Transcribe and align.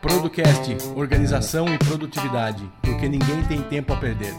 Producast, 0.00 0.76
organização 0.94 1.66
e 1.74 1.78
produtividade, 1.78 2.62
porque 2.82 3.08
ninguém 3.08 3.42
tem 3.48 3.62
tempo 3.62 3.92
a 3.92 3.96
perder. 3.96 4.34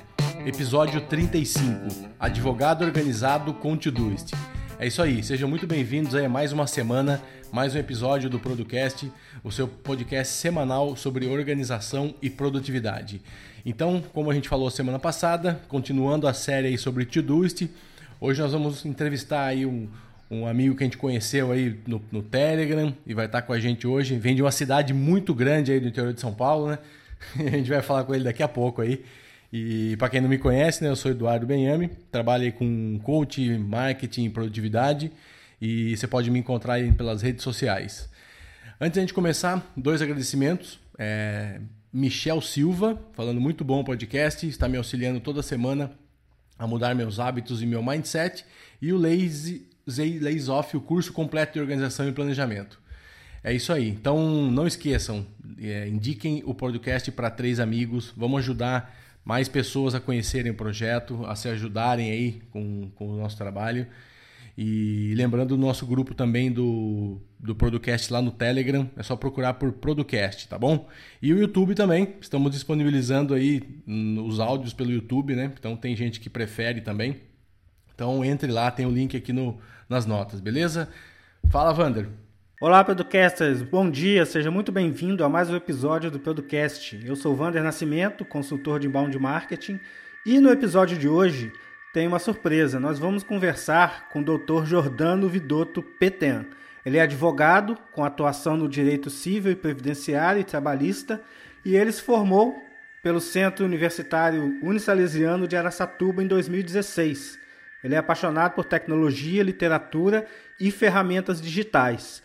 Episódio 0.46 1.02
35, 1.02 2.10
advogado 2.18 2.86
organizado 2.86 3.54
com 3.54 3.76
Todoist. 3.76 4.34
É 4.80 4.88
isso 4.88 5.02
aí, 5.02 5.22
sejam 5.22 5.48
muito 5.50 5.68
bem-vindos 5.68 6.16
a 6.16 6.28
mais 6.30 6.52
uma 6.52 6.68
semana, 6.68 7.22
mais 7.54 7.76
um 7.76 7.78
episódio 7.78 8.32
do 8.32 8.40
Producast, 8.40 9.12
o 9.44 9.52
seu 9.52 9.68
podcast 9.68 10.34
semanal 10.34 10.96
sobre 10.96 11.28
organização 11.28 12.16
e 12.20 12.28
produtividade. 12.28 13.22
Então, 13.64 14.04
como 14.12 14.32
a 14.32 14.34
gente 14.34 14.50
falou 14.50 14.72
semana 14.72 14.98
passada, 14.98 15.62
continuando 15.68 16.28
a 16.28 16.34
série 16.34 16.70
aí 16.70 16.80
sobre 16.80 17.06
Todoist, 17.06 17.70
hoje 18.20 18.42
nós 18.42 18.54
vamos 18.54 18.84
entrevistar 18.88 19.46
aí 19.46 19.68
um, 19.68 19.88
um 20.32 20.48
amigo 20.48 20.76
que 20.76 20.84
a 20.84 20.88
gente 20.88 20.98
conheceu 20.98 21.52
aí 21.52 21.80
no, 21.86 22.02
no, 22.12 22.24
Telegram 22.24 22.92
e 23.06 23.14
vai 23.14 23.28
estar 23.28 23.44
com 23.44 23.54
a 23.54 23.60
gente 23.60 23.86
hoje. 23.86 24.18
Vem 24.18 24.36
de 24.36 24.42
uma 24.42 24.52
cidade 24.52 24.92
muito 24.92 25.32
grande 25.32 25.72
aí 25.72 25.80
do 25.80 25.88
interior 25.88 26.12
de 26.12 26.22
São 26.22 26.34
Paulo, 26.34 26.70
né? 26.70 26.80
A 27.38 27.52
gente 27.52 27.70
vai 27.70 27.84
falar 27.84 28.04
com 28.04 28.16
ele 28.16 28.24
daqui 28.24 28.42
a 28.42 28.48
pouco 28.48 28.82
aí. 28.82 29.06
E 29.54 29.96
para 29.98 30.10
quem 30.10 30.22
não 30.22 30.28
me 30.28 30.40
conhece, 30.40 30.84
né, 30.84 30.90
eu 30.90 30.96
sou 30.96 31.12
Eduardo 31.12 31.46
Benhame, 31.46 31.92
trabalho 32.12 32.52
com 32.54 33.00
coach, 33.04 33.48
marketing 33.60 34.26
e 34.26 34.30
produtividade 34.32 35.12
e 35.64 35.96
você 35.96 36.06
pode 36.06 36.30
me 36.30 36.38
encontrar 36.38 36.74
aí 36.74 36.92
pelas 36.92 37.22
redes 37.22 37.42
sociais. 37.42 38.10
Antes 38.82 38.96
de 38.96 39.00
a 39.00 39.02
gente 39.04 39.14
começar, 39.14 39.66
dois 39.78 40.02
agradecimentos. 40.02 40.78
É, 41.00 41.62
Michel 41.92 42.42
Silva, 42.42 43.02
falando 43.14 43.40
muito 43.40 43.64
bom 43.64 43.82
podcast, 43.82 44.46
está 44.46 44.68
me 44.68 44.76
auxiliando 44.76 45.22
toda 45.22 45.42
semana 45.42 45.90
a 46.60 46.68
mudar 46.68 46.94
meus 46.94 47.18
hábitos 47.18 47.62
e 47.62 47.66
meu 47.66 47.82
mindset. 47.82 48.44
E 48.82 48.92
o 48.92 48.98
Lazy 48.98 49.66
Lays 49.88 50.50
Off, 50.50 50.76
o 50.76 50.82
curso 50.82 51.14
completo 51.14 51.54
de 51.54 51.62
organização 51.62 52.10
e 52.10 52.12
planejamento. 52.12 52.78
É 53.42 53.54
isso 53.54 53.72
aí. 53.72 53.88
Então 53.88 54.52
não 54.52 54.68
esqueçam, 54.68 55.26
é, 55.62 55.88
indiquem 55.88 56.44
o 56.46 56.54
podcast 56.54 57.10
para 57.10 57.30
três 57.30 57.62
amigos. 57.62 58.14
Vamos 58.18 58.40
ajudar 58.40 58.94
mais 59.24 59.48
pessoas 59.48 59.96
a 59.96 60.02
conhecerem 60.02 60.52
o 60.52 60.56
projeto, 60.56 61.26
a 61.26 61.38
se 61.38 61.48
ajudarem 61.48 62.12
aí 62.12 62.42
com, 62.52 62.92
com 62.96 63.08
o 63.08 63.16
nosso 63.16 63.38
trabalho. 63.38 63.88
E 64.58 65.14
lembrando 65.16 65.54
o 65.54 65.58
nosso 65.58 65.86
grupo 65.86 66.14
também 66.14 66.52
do, 66.52 67.20
do 67.40 67.56
Producast 67.56 68.14
lá 68.14 68.22
no 68.22 68.32
Telegram, 68.32 68.88
é 68.96 69.02
só 69.02 69.16
procurar 69.16 69.56
por 69.56 69.72
Producast, 69.72 70.48
tá 70.48 70.60
bom? 70.60 70.88
E 71.22 71.34
o 71.34 71.40
YouTube 71.40 71.74
também, 71.74 72.16
estamos 72.22 72.52
disponibilizando 72.52 73.34
aí 73.34 73.64
os 74.24 74.40
áudios 74.40 74.72
pelo 74.72 74.92
YouTube, 74.92 75.36
né? 75.36 75.52
Então 75.58 75.76
tem 75.76 75.96
gente 75.96 76.20
que 76.20 76.30
prefere 76.30 76.82
também. 76.82 77.22
Então 77.96 78.24
entre 78.24 78.52
lá, 78.52 78.70
tem 78.70 78.86
o 78.86 78.92
link 78.92 79.18
aqui 79.18 79.34
no, 79.34 79.58
nas 79.90 80.06
notas, 80.06 80.40
beleza? 80.40 80.88
Fala, 81.50 81.74
Vander. 81.74 82.08
Olá, 82.62 82.84
Producasters. 82.84 83.64
Bom 83.64 83.90
dia, 83.90 84.24
seja 84.24 84.52
muito 84.52 84.72
bem-vindo 84.72 85.24
a 85.24 85.30
mais 85.30 85.50
um 85.50 85.56
episódio 85.56 86.12
do 86.12 86.20
Producast. 86.20 87.04
Eu 87.04 87.16
sou 87.16 87.36
Vander 87.36 87.64
Nascimento, 87.64 88.24
consultor 88.24 88.80
de 88.80 88.88
inbound 88.88 89.18
marketing, 89.18 89.80
e 90.26 90.40
no 90.40 90.50
episódio 90.50 90.98
de 90.98 91.08
hoje 91.08 91.52
tem 91.94 92.08
uma 92.08 92.20
surpresa. 92.20 92.80
Nós 92.80 93.00
vamos 93.00 93.24
conversar 93.24 94.10
com 94.10 94.20
o 94.20 94.24
Dr. 94.24 94.66
Jordano 94.66 95.30
Vidotto 95.30 95.82
Peten. 95.82 96.48
Ele 96.86 96.98
é 96.98 97.02
advogado 97.02 97.78
com 97.94 98.04
atuação 98.04 98.58
no 98.58 98.68
direito 98.68 99.10
civil 99.10 99.54
e 99.54 99.56
previdenciário 99.56 100.42
e 100.42 100.44
trabalhista, 100.44 101.22
e 101.64 101.78
ele 101.78 101.92
se 101.92 102.02
formou 102.02 102.58
pelo 103.02 103.22
Centro 103.22 103.64
Universitário 103.64 104.60
Unisalesiano 104.62 105.48
de 105.48 105.56
Araçatuba 105.56 106.22
em 106.22 106.28
2016 106.28 107.44
ele 107.84 107.96
é 107.96 107.98
apaixonado 107.98 108.54
por 108.54 108.64
tecnologia, 108.64 109.44
literatura 109.44 110.26
e 110.60 110.72
ferramentas 110.72 111.42
digitais. 111.42 112.24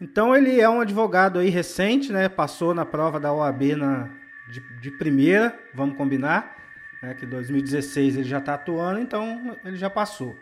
Então 0.00 0.36
ele 0.36 0.60
é 0.60 0.68
um 0.68 0.80
advogado 0.80 1.38
aí 1.38 1.48
recente, 1.48 2.12
né? 2.12 2.28
Passou 2.28 2.74
na 2.74 2.84
prova 2.84 3.18
da 3.18 3.32
OAB 3.32 3.74
na, 3.76 4.10
de, 4.50 4.60
de 4.80 4.90
primeira, 4.92 5.58
vamos 5.74 5.96
combinar, 5.96 6.56
né? 7.02 7.14
que 7.14 7.26
2016 7.26 8.16
ele 8.16 8.28
já 8.28 8.38
está 8.38 8.54
atuando, 8.54 9.00
então 9.00 9.56
ele 9.64 9.76
já 9.76 9.90
passou. 9.90 10.36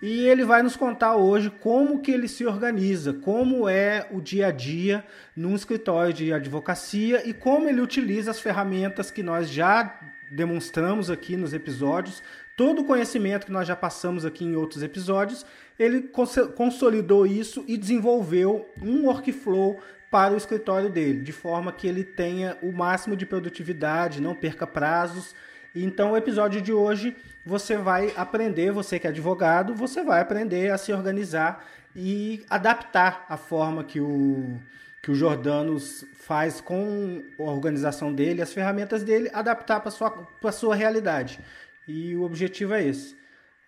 E 0.00 0.26
ele 0.26 0.44
vai 0.44 0.62
nos 0.62 0.74
contar 0.74 1.14
hoje 1.14 1.48
como 1.48 2.00
que 2.00 2.10
ele 2.10 2.26
se 2.26 2.44
organiza, 2.44 3.12
como 3.12 3.68
é 3.68 4.08
o 4.10 4.20
dia 4.20 4.48
a 4.48 4.50
dia 4.50 5.04
num 5.36 5.54
escritório 5.54 6.12
de 6.12 6.32
advocacia 6.32 7.26
e 7.28 7.32
como 7.32 7.68
ele 7.68 7.80
utiliza 7.80 8.32
as 8.32 8.40
ferramentas 8.40 9.12
que 9.12 9.22
nós 9.22 9.48
já 9.48 10.00
demonstramos 10.28 11.08
aqui 11.08 11.36
nos 11.36 11.52
episódios 11.52 12.22
todo 12.56 12.82
o 12.82 12.84
conhecimento 12.84 13.46
que 13.46 13.52
nós 13.52 13.66
já 13.66 13.76
passamos 13.76 14.24
aqui 14.24 14.44
em 14.44 14.54
outros 14.54 14.82
episódios, 14.82 15.44
ele 15.78 16.10
consolidou 16.54 17.26
isso 17.26 17.64
e 17.66 17.76
desenvolveu 17.76 18.68
um 18.80 19.06
workflow 19.06 19.80
para 20.10 20.34
o 20.34 20.36
escritório 20.36 20.90
dele, 20.90 21.22
de 21.22 21.32
forma 21.32 21.72
que 21.72 21.86
ele 21.86 22.04
tenha 22.04 22.58
o 22.62 22.70
máximo 22.70 23.16
de 23.16 23.24
produtividade, 23.24 24.20
não 24.20 24.34
perca 24.34 24.66
prazos. 24.66 25.34
Então, 25.74 26.12
o 26.12 26.16
episódio 26.16 26.60
de 26.60 26.72
hoje 26.72 27.16
você 27.44 27.76
vai 27.76 28.12
aprender, 28.16 28.70
você 28.70 28.98
que 28.98 29.06
é 29.06 29.10
advogado, 29.10 29.74
você 29.74 30.02
vai 30.04 30.20
aprender 30.20 30.70
a 30.70 30.78
se 30.78 30.92
organizar 30.92 31.64
e 31.94 32.44
adaptar 32.48 33.26
a 33.28 33.36
forma 33.36 33.82
que 33.84 34.00
o 34.00 34.58
que 35.02 35.10
o 35.10 35.14
Jordano 35.16 35.76
faz 36.14 36.60
com 36.60 37.24
a 37.36 37.42
organização 37.42 38.14
dele, 38.14 38.40
as 38.40 38.52
ferramentas 38.52 39.02
dele, 39.02 39.28
adaptar 39.32 39.80
para 39.80 39.90
sua, 39.90 40.28
sua 40.52 40.76
realidade. 40.76 41.40
E 41.88 42.14
o 42.14 42.22
objetivo 42.22 42.72
é 42.72 42.84
esse. 42.84 43.16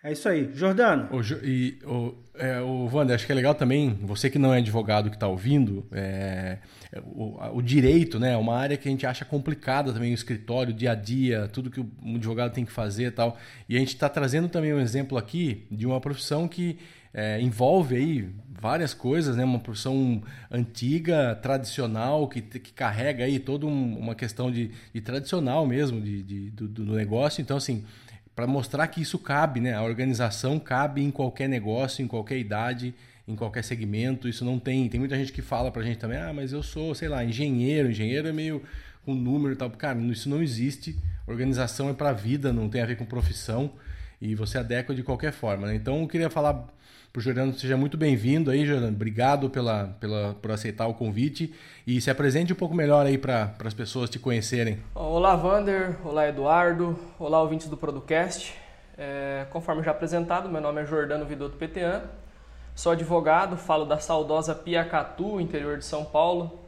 É 0.01 0.13
isso 0.13 0.29
aí. 0.29 0.49
Jordano. 0.53 1.09
O, 1.11 1.21
e, 1.43 1.77
o, 1.83 2.13
é, 2.35 2.61
o 2.61 2.87
Wander, 2.87 3.15
acho 3.15 3.25
que 3.25 3.31
é 3.33 3.35
legal 3.35 3.53
também, 3.53 3.99
você 4.03 4.29
que 4.29 4.39
não 4.39 4.53
é 4.53 4.59
advogado 4.59 5.09
que 5.09 5.17
está 5.17 5.27
ouvindo, 5.27 5.85
é, 5.91 6.59
o, 7.03 7.57
o, 7.57 7.61
direito 7.61 8.19
né, 8.19 8.33
é 8.33 8.37
uma 8.37 8.55
área 8.55 8.77
que 8.77 8.87
a 8.87 8.91
gente 8.91 9.05
acha 9.05 9.25
complicada 9.25 9.91
também, 9.91 10.11
o 10.11 10.13
escritório, 10.13 10.73
o 10.73 10.75
dia 10.75 10.91
a 10.91 10.95
dia, 10.95 11.49
tudo 11.51 11.69
que 11.69 11.79
o 11.79 11.89
advogado 12.15 12.53
tem 12.53 12.63
que 12.63 12.71
fazer 12.71 13.07
e 13.07 13.11
tal. 13.11 13.37
E 13.67 13.75
a 13.75 13.79
gente 13.79 13.89
está 13.89 14.07
trazendo 14.07 14.47
também 14.47 14.73
um 14.73 14.79
exemplo 14.79 15.17
aqui 15.17 15.65
de 15.69 15.85
uma 15.85 15.99
profissão 15.99 16.47
que 16.47 16.77
é, 17.13 17.39
envolve 17.41 17.95
aí 17.95 18.29
várias 18.59 18.93
coisas, 18.93 19.35
né? 19.35 19.43
Uma 19.43 19.59
profissão 19.59 20.21
antiga, 20.51 21.35
tradicional, 21.41 22.27
que, 22.27 22.41
que 22.41 22.73
carrega 22.73 23.23
aí 23.23 23.39
toda 23.39 23.65
um, 23.65 23.97
uma 23.97 24.15
questão 24.15 24.51
de, 24.51 24.71
de 24.93 25.01
tradicional 25.01 25.65
mesmo 25.65 26.01
de, 26.01 26.23
de 26.23 26.49
do, 26.51 26.67
do, 26.67 26.95
negócio. 26.95 27.41
Então, 27.41 27.57
assim, 27.57 27.83
para 28.35 28.47
mostrar 28.47 28.87
que 28.87 29.01
isso 29.01 29.19
cabe, 29.19 29.59
né? 29.59 29.73
A 29.73 29.83
organização 29.83 30.59
cabe 30.59 31.01
em 31.03 31.11
qualquer 31.11 31.47
negócio, 31.47 32.03
em 32.03 32.07
qualquer 32.07 32.37
idade, 32.37 32.93
em 33.27 33.35
qualquer 33.35 33.63
segmento. 33.63 34.27
Isso 34.27 34.45
não 34.45 34.59
tem. 34.59 34.87
Tem 34.89 34.99
muita 34.99 35.15
gente 35.15 35.31
que 35.31 35.41
fala 35.41 35.71
para 35.71 35.81
a 35.81 35.85
gente 35.85 35.97
também, 35.97 36.17
ah, 36.17 36.33
mas 36.33 36.53
eu 36.53 36.61
sou, 36.61 36.93
sei 36.93 37.07
lá, 37.07 37.23
engenheiro. 37.23 37.89
Engenheiro 37.89 38.27
é 38.27 38.31
meio 38.31 38.61
com 39.05 39.13
número 39.13 39.53
e 39.53 39.55
tal. 39.55 39.69
Cara, 39.71 39.97
isso 39.99 40.29
não 40.29 40.41
existe. 40.41 40.97
Organização 41.27 41.89
é 41.89 41.93
para 41.93 42.09
a 42.09 42.13
vida, 42.13 42.53
não 42.53 42.69
tem 42.69 42.81
a 42.81 42.85
ver 42.85 42.97
com 42.97 43.05
profissão. 43.05 43.71
E 44.21 44.33
você 44.35 44.57
adequa 44.57 44.93
de 44.93 45.03
qualquer 45.03 45.31
forma. 45.31 45.67
Né? 45.67 45.75
Então, 45.75 46.01
eu 46.01 46.07
queria 46.07 46.29
falar 46.29 46.67
para 47.11 47.19
o 47.19 47.23
Jordano, 47.23 47.53
seja 47.53 47.77
muito 47.77 47.97
bem-vindo 47.97 48.51
aí, 48.51 48.65
Jordano. 48.65 48.93
Obrigado 48.93 49.49
pela, 49.49 49.87
pela, 49.99 50.33
por 50.33 50.51
aceitar 50.51 50.85
o 50.87 50.93
convite 50.93 51.53
e 51.87 52.01
se 52.01 52.09
apresente 52.09 52.51
um 52.51 52.55
pouco 52.57 52.75
melhor 52.75 53.05
aí 53.05 53.17
para 53.17 53.55
as 53.63 53.73
pessoas 53.73 54.09
te 54.09 54.19
conhecerem. 54.19 54.79
Olá, 54.93 55.35
Vander. 55.35 55.95
Olá, 56.05 56.27
Eduardo. 56.27 56.99
Olá, 57.17 57.41
ouvintes 57.41 57.69
do 57.69 57.77
Producast. 57.77 58.53
É, 58.97 59.45
conforme 59.49 59.81
já 59.81 59.91
apresentado, 59.91 60.49
meu 60.49 60.59
nome 60.59 60.81
é 60.81 60.85
Jordano 60.85 61.25
Vidotto 61.25 61.55
Petean. 61.57 62.03
Sou 62.75 62.91
advogado, 62.91 63.55
falo 63.55 63.85
da 63.85 63.99
saudosa 63.99 64.53
Piacatu, 64.53 65.39
interior 65.39 65.77
de 65.77 65.85
São 65.85 66.03
Paulo. 66.03 66.59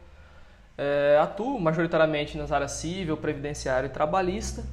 É, 0.78 1.20
atuo 1.22 1.60
majoritariamente 1.60 2.38
nas 2.38 2.50
áreas 2.50 2.72
civil, 2.72 3.18
previdenciário 3.18 3.88
e 3.88 3.90
trabalhista. 3.90 4.64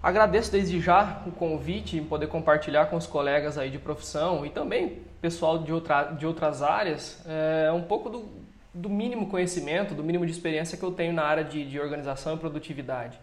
Agradeço 0.00 0.52
desde 0.52 0.80
já 0.80 1.22
o 1.26 1.32
convite 1.32 1.96
em 1.96 2.04
poder 2.04 2.28
compartilhar 2.28 2.86
com 2.86 2.96
os 2.96 3.04
colegas 3.04 3.58
aí 3.58 3.68
de 3.68 3.80
profissão 3.80 4.46
e 4.46 4.50
também 4.50 5.02
pessoal 5.20 5.58
de, 5.58 5.72
outra, 5.72 6.04
de 6.04 6.24
outras 6.24 6.62
áreas 6.62 7.20
é, 7.26 7.72
um 7.72 7.82
pouco 7.82 8.08
do, 8.08 8.28
do 8.72 8.88
mínimo 8.88 9.28
conhecimento, 9.28 9.92
do 9.92 10.04
mínimo 10.04 10.24
de 10.24 10.30
experiência 10.30 10.78
que 10.78 10.84
eu 10.84 10.92
tenho 10.92 11.12
na 11.12 11.24
área 11.24 11.42
de, 11.42 11.68
de 11.68 11.80
organização 11.80 12.36
e 12.36 12.38
produtividade. 12.38 13.18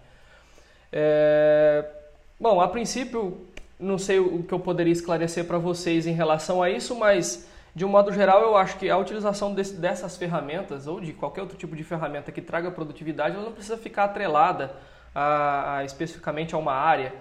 É, 0.92 1.86
bom, 2.38 2.60
a 2.60 2.68
princípio, 2.68 3.48
não 3.80 3.98
sei 3.98 4.19
o 4.19 4.44
que 4.44 4.54
eu 4.54 4.60
poderia 4.60 4.94
esclarecer 4.94 5.45
para 5.45 5.57
vocês 5.57 6.07
em 6.07 6.13
relação 6.13 6.63
a 6.63 6.69
isso, 6.69 6.95
mas 6.95 7.48
de 7.75 7.83
um 7.83 7.89
modo 7.89 8.12
geral 8.13 8.42
eu 8.42 8.56
acho 8.56 8.77
que 8.77 8.89
a 8.89 8.98
utilização 8.98 9.54
desse, 9.54 9.75
dessas 9.75 10.16
ferramentas 10.16 10.88
ou 10.88 11.01
de 11.01 11.12
qualquer 11.12 11.42
outro 11.42 11.57
tipo 11.57 11.75
de 11.75 11.83
ferramenta 11.83 12.31
que 12.31 12.42
traga 12.42 12.72
produtividade, 12.72 13.36
ela 13.36 13.44
não 13.44 13.51
precisa 13.51 13.77
ficar 13.77 14.06
atrelada 14.06 14.74
a, 15.13 15.77
a, 15.77 15.83
especificamente 15.83 16.56
a 16.56 16.57
uma 16.57 16.74
área. 16.74 17.13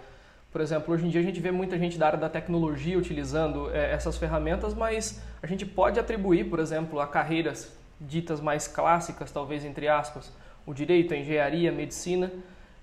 Por 0.53 0.61
exemplo, 0.61 0.95
hoje 0.95 1.05
em 1.05 1.09
dia 1.11 1.21
a 1.21 1.25
gente 1.25 1.41
vê 1.41 1.51
muita 1.51 1.77
gente 1.77 1.99
da 1.99 2.06
área 2.06 2.19
da 2.19 2.29
tecnologia 2.29 2.97
utilizando 2.97 3.69
é, 3.75 3.93
essas 3.93 4.17
ferramentas, 4.17 4.75
mas 4.75 5.21
a 5.43 5.47
gente 5.49 5.67
pode 5.67 5.99
atribuir, 5.99 6.45
por 6.45 6.61
exemplo, 6.61 7.01
a 7.01 7.06
carreiras 7.09 7.77
ditas 8.01 8.41
mais 8.41 8.69
clássicas, 8.69 9.33
talvez 9.33 9.65
entre 9.65 9.89
aspas, 9.89 10.33
o 10.65 10.73
direito, 10.73 11.12
a 11.12 11.17
engenharia, 11.17 11.71
a 11.71 11.73
medicina, 11.73 12.31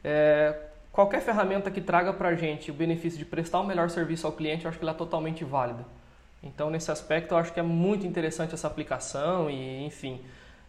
é, 0.03 0.55
qualquer 0.91 1.21
ferramenta 1.21 1.71
que 1.71 1.81
traga 1.81 2.13
para 2.13 2.29
a 2.29 2.35
gente 2.35 2.71
o 2.71 2.73
benefício 2.73 3.17
de 3.17 3.25
prestar 3.25 3.59
o 3.59 3.65
melhor 3.65 3.89
serviço 3.89 4.27
ao 4.27 4.33
cliente, 4.33 4.65
eu 4.65 4.69
acho 4.69 4.77
que 4.77 4.83
ela 4.83 4.93
é 4.93 4.95
totalmente 4.95 5.43
válida. 5.43 5.85
Então, 6.43 6.69
nesse 6.69 6.91
aspecto, 6.91 7.33
eu 7.33 7.37
acho 7.37 7.53
que 7.53 7.59
é 7.59 7.63
muito 7.63 8.05
interessante 8.05 8.53
essa 8.53 8.67
aplicação 8.67 9.49
e, 9.49 9.85
enfim, 9.85 10.21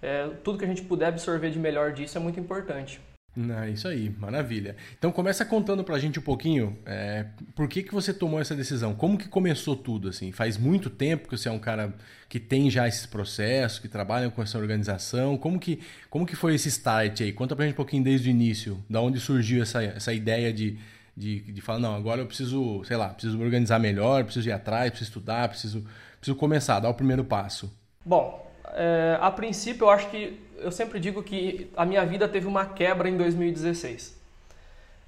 é, 0.02 0.28
tudo 0.44 0.58
que 0.58 0.64
a 0.64 0.68
gente 0.68 0.82
puder 0.82 1.06
absorver 1.06 1.50
de 1.50 1.58
melhor 1.58 1.92
disso 1.92 2.18
é 2.18 2.20
muito 2.20 2.38
importante. 2.38 3.00
É 3.34 3.70
isso 3.70 3.88
aí, 3.88 4.10
maravilha. 4.18 4.76
Então 4.98 5.10
começa 5.10 5.42
contando 5.42 5.82
pra 5.82 5.98
gente 5.98 6.18
um 6.18 6.22
pouquinho 6.22 6.76
é, 6.84 7.24
por 7.54 7.66
que, 7.66 7.82
que 7.82 7.94
você 7.94 8.12
tomou 8.12 8.38
essa 8.38 8.54
decisão, 8.54 8.94
como 8.94 9.16
que 9.16 9.26
começou 9.26 9.74
tudo, 9.74 10.10
assim, 10.10 10.30
faz 10.32 10.58
muito 10.58 10.90
tempo 10.90 11.26
que 11.26 11.36
você 11.38 11.48
é 11.48 11.52
um 11.52 11.58
cara 11.58 11.94
que 12.28 12.38
tem 12.38 12.70
já 12.70 12.86
esses 12.86 13.06
processos, 13.06 13.78
que 13.78 13.88
trabalha 13.88 14.30
com 14.30 14.42
essa 14.42 14.58
organização, 14.58 15.38
como 15.38 15.58
que, 15.58 15.80
como 16.10 16.26
que 16.26 16.36
foi 16.36 16.54
esse 16.54 16.68
start 16.68 17.22
aí? 17.22 17.32
Conta 17.32 17.56
pra 17.56 17.64
gente 17.64 17.72
um 17.72 17.76
pouquinho 17.76 18.04
desde 18.04 18.28
o 18.28 18.30
início, 18.30 18.84
da 18.88 19.00
onde 19.00 19.18
surgiu 19.18 19.62
essa, 19.62 19.82
essa 19.82 20.12
ideia 20.12 20.52
de, 20.52 20.78
de, 21.16 21.40
de 21.40 21.60
falar, 21.62 21.78
não, 21.78 21.94
agora 21.94 22.20
eu 22.20 22.26
preciso, 22.26 22.84
sei 22.84 22.98
lá, 22.98 23.08
preciso 23.08 23.38
me 23.38 23.44
organizar 23.44 23.78
melhor, 23.78 24.24
preciso 24.24 24.50
ir 24.50 24.52
atrás, 24.52 24.90
preciso 24.90 25.08
estudar, 25.08 25.48
preciso, 25.48 25.86
preciso 26.20 26.36
começar, 26.36 26.80
dar 26.80 26.90
o 26.90 26.94
primeiro 26.94 27.24
passo. 27.24 27.72
Bom, 28.04 28.51
é, 28.72 29.18
a 29.20 29.30
princípio 29.30 29.84
eu 29.84 29.90
acho 29.90 30.08
que 30.08 30.40
eu 30.58 30.70
sempre 30.70 30.98
digo 30.98 31.22
que 31.22 31.70
a 31.76 31.84
minha 31.84 32.04
vida 32.06 32.28
teve 32.28 32.46
uma 32.46 32.64
quebra 32.64 33.08
em 33.08 33.16
2016. 33.16 34.20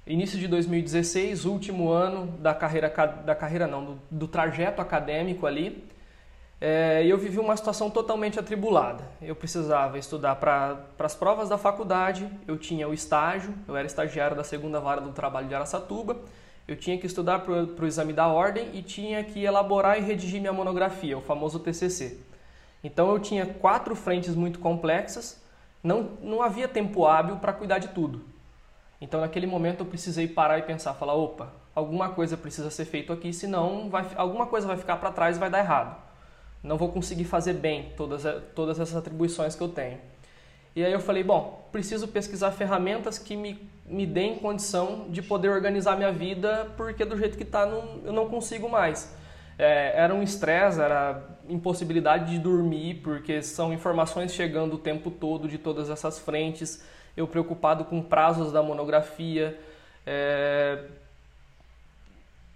Início 0.05 0.37
de 0.37 0.47
2016, 0.47 1.45
último 1.45 1.89
ano 1.89 2.27
da 2.37 2.53
carreira, 2.53 2.93
da 3.25 3.33
carreira 3.33 3.65
não, 3.65 3.83
do, 3.83 3.99
do 4.11 4.27
trajeto 4.27 4.81
acadêmico 4.81 5.47
ali, 5.47 5.83
é, 6.61 7.03
eu 7.05 7.17
vivi 7.17 7.39
uma 7.39 7.57
situação 7.57 7.89
totalmente 7.89 8.39
atribulada. 8.39 9.03
Eu 9.21 9.35
precisava 9.35 9.97
estudar 9.97 10.35
para 10.35 10.77
as 10.99 11.15
provas 11.15 11.49
da 11.49 11.57
faculdade, 11.57 12.29
eu 12.47 12.57
tinha 12.57 12.87
o 12.87 12.93
estágio, 12.93 13.53
eu 13.67 13.75
era 13.75 13.87
estagiário 13.87 14.37
da 14.37 14.43
segunda 14.43 14.79
vara 14.79 15.01
do 15.01 15.11
trabalho 15.11 15.47
de 15.47 15.55
Araçatuba, 15.55 16.17
eu 16.67 16.75
tinha 16.75 16.97
que 16.97 17.05
estudar 17.05 17.39
para 17.39 17.53
o 17.53 17.85
exame 17.85 18.13
da 18.13 18.27
ordem 18.27 18.69
e 18.73 18.81
tinha 18.81 19.23
que 19.23 19.43
elaborar 19.43 19.97
e 19.97 20.01
redigir 20.01 20.39
minha 20.39 20.53
monografia, 20.53 21.17
o 21.17 21.21
famoso 21.21 21.59
TCC. 21.59 22.19
Então 22.85 23.11
eu 23.11 23.19
tinha 23.19 23.45
quatro 23.45 23.95
frentes 23.95 24.35
muito 24.35 24.59
complexas 24.59 25.43
não, 25.85 26.17
não 26.23 26.41
havia 26.41 26.67
tempo 26.67 27.05
hábil 27.05 27.35
para 27.35 27.53
cuidar 27.53 27.77
de 27.77 27.89
tudo. 27.89 28.23
Então, 28.99 29.21
naquele 29.21 29.45
momento, 29.45 29.81
eu 29.81 29.85
precisei 29.85 30.27
parar 30.27 30.57
e 30.57 30.63
pensar, 30.63 30.95
falar, 30.95 31.13
opa, 31.13 31.53
alguma 31.75 32.09
coisa 32.09 32.35
precisa 32.35 32.71
ser 32.71 32.85
feito 32.85 33.13
aqui, 33.13 33.31
senão 33.31 33.87
vai, 33.87 34.03
alguma 34.15 34.47
coisa 34.47 34.65
vai 34.65 34.77
ficar 34.77 34.97
para 34.97 35.11
trás 35.11 35.37
e 35.37 35.39
vai 35.39 35.47
dar 35.47 35.59
errado. 35.59 35.95
Não 36.63 36.75
vou 36.75 36.89
conseguir 36.89 37.25
fazer 37.25 37.53
bem 37.53 37.93
todas, 37.95 38.23
todas 38.55 38.79
essas 38.79 38.95
atribuições 38.95 39.55
que 39.55 39.61
eu 39.61 39.69
tenho. 39.69 39.99
E 40.75 40.83
aí 40.83 40.91
eu 40.91 40.99
falei, 40.99 41.23
bom, 41.23 41.69
preciso 41.71 42.07
pesquisar 42.07 42.49
ferramentas 42.49 43.19
que 43.19 43.37
me, 43.37 43.69
me 43.85 44.07
deem 44.07 44.39
condição 44.39 45.05
de 45.09 45.21
poder 45.21 45.49
organizar 45.49 45.95
minha 45.95 46.11
vida, 46.11 46.71
porque 46.75 47.05
do 47.05 47.15
jeito 47.15 47.37
que 47.37 47.43
está 47.43 47.67
eu 48.03 48.11
não 48.11 48.27
consigo 48.27 48.67
mais. 48.67 49.15
É, 49.59 49.93
era 49.95 50.15
um 50.15 50.23
estresse, 50.23 50.81
era 50.81 51.21
impossibilidade 51.49 52.31
de 52.31 52.39
dormir, 52.39 53.01
porque 53.03 53.41
são 53.41 53.73
informações 53.73 54.33
chegando 54.33 54.75
o 54.75 54.77
tempo 54.77 55.11
todo 55.11 55.47
de 55.47 55.57
todas 55.57 55.89
essas 55.89 56.19
frentes. 56.19 56.83
Eu 57.15 57.27
preocupado 57.27 57.85
com 57.85 58.01
prazos 58.01 58.51
da 58.51 58.61
monografia, 58.61 59.59
é, 60.05 60.83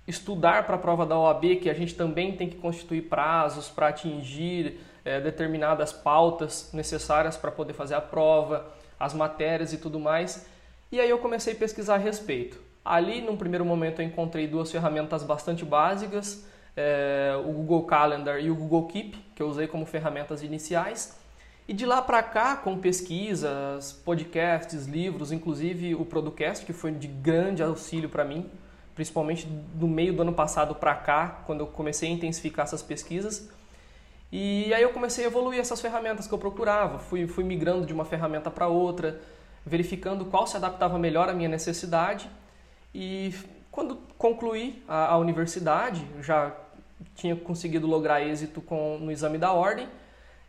estudar 0.07 0.65
para 0.65 0.75
a 0.75 0.80
prova 0.80 1.06
da 1.06 1.18
OAB, 1.18 1.57
que 1.62 1.69
a 1.69 1.74
gente 1.74 1.95
também 1.95 2.36
tem 2.36 2.50
que 2.50 2.57
constituir 2.57 3.03
prazos 3.03 3.69
para 3.69 3.89
atingir 3.89 4.80
é, 5.06 5.19
determinadas 5.19 5.94
pautas 5.94 6.71
necessárias 6.74 7.38
para 7.38 7.51
poder 7.51 7.74
fazer 7.74 7.95
a 7.95 8.01
prova, 8.01 8.65
as 9.00 9.13
matérias 9.13 9.71
e 9.74 9.77
tudo 9.77 10.00
mais. 10.00 10.47
E 10.91 11.00
aí 11.00 11.09
eu 11.09 11.19
comecei 11.19 11.53
a 11.53 11.56
pesquisar 11.56 11.95
a 11.95 11.97
respeito. 11.97 12.59
Ali, 12.83 13.21
num 13.21 13.38
primeiro 13.38 13.63
momento, 13.63 14.01
eu 14.01 14.06
encontrei 14.06 14.47
duas 14.47 14.71
ferramentas 14.71 15.24
bastante 15.24 15.63
básicas 15.63 16.45
é, 16.81 17.35
o 17.35 17.51
Google 17.51 17.83
Calendar 17.83 18.39
e 18.39 18.49
o 18.49 18.55
Google 18.55 18.87
Keep, 18.87 19.17
que 19.35 19.43
eu 19.43 19.49
usei 19.49 19.67
como 19.67 19.85
ferramentas 19.85 20.41
iniciais. 20.41 21.19
E 21.67 21.73
de 21.73 21.85
lá 21.85 22.01
para 22.01 22.23
cá, 22.23 22.55
com 22.55 22.79
pesquisas, 22.79 23.91
podcasts, 23.91 24.85
livros, 24.85 25.33
inclusive 25.33 25.93
o 25.93 26.05
Producast, 26.05 26.65
que 26.65 26.71
foi 26.71 26.93
de 26.93 27.07
grande 27.07 27.61
auxílio 27.61 28.07
para 28.07 28.23
mim, 28.23 28.49
principalmente 28.95 29.45
do 29.45 29.89
meio 29.89 30.13
do 30.13 30.21
ano 30.21 30.31
passado 30.31 30.73
para 30.73 30.95
cá, 30.95 31.41
quando 31.45 31.59
eu 31.59 31.67
comecei 31.67 32.09
a 32.09 32.13
intensificar 32.13 32.63
essas 32.65 32.81
pesquisas. 32.81 33.49
E 34.31 34.73
aí 34.73 34.81
eu 34.81 34.91
comecei 34.91 35.25
a 35.25 35.27
evoluir 35.27 35.59
essas 35.59 35.81
ferramentas 35.81 36.27
que 36.27 36.33
eu 36.33 36.39
procurava, 36.39 36.97
fui, 36.97 37.27
fui 37.27 37.43
migrando 37.43 37.85
de 37.85 37.91
uma 37.91 38.05
ferramenta 38.05 38.49
para 38.49 38.67
outra, 38.67 39.19
verificando 39.65 40.23
qual 40.25 40.47
se 40.47 40.55
adaptava 40.55 40.97
melhor 40.97 41.27
à 41.27 41.33
minha 41.33 41.49
necessidade. 41.49 42.29
E 42.95 43.33
quando 43.69 43.97
concluí 44.17 44.81
a, 44.87 45.13
a 45.13 45.17
universidade, 45.17 46.05
já 46.21 46.55
tinha 47.16 47.36
conseguido 47.36 47.88
lograr 47.88 48.22
êxito 48.22 48.62
com, 48.62 48.98
no 48.98 49.12
exame 49.12 49.38
da 49.38 49.51
ordem, 49.51 49.88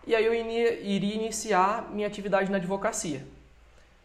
e 0.06 0.14
aí 0.14 0.24
eu 0.24 0.34
iria, 0.34 1.14
iniciar 1.14 1.90
minha 1.92 2.06
atividade 2.06 2.50
na 2.50 2.56
advocacia. 2.56 3.24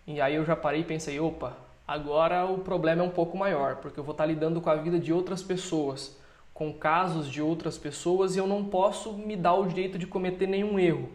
E 0.05 0.19
aí 0.21 0.35
eu 0.35 0.45
já 0.45 0.55
parei 0.55 0.81
e 0.81 0.83
pensei, 0.83 1.19
opa, 1.19 1.57
agora 1.87 2.45
o 2.45 2.59
problema 2.59 3.01
é 3.01 3.05
um 3.05 3.09
pouco 3.09 3.37
maior, 3.37 3.77
porque 3.77 3.99
eu 3.99 4.03
vou 4.03 4.11
estar 4.11 4.25
lidando 4.25 4.61
com 4.61 4.69
a 4.69 4.75
vida 4.75 4.99
de 4.99 5.13
outras 5.13 5.41
pessoas, 5.41 6.15
com 6.53 6.71
casos 6.73 7.29
de 7.29 7.41
outras 7.41 7.77
pessoas, 7.77 8.35
e 8.35 8.39
eu 8.39 8.47
não 8.47 8.65
posso 8.65 9.13
me 9.13 9.35
dar 9.35 9.53
o 9.55 9.67
direito 9.67 9.97
de 9.97 10.05
cometer 10.05 10.47
nenhum 10.47 10.77
erro. 10.77 11.09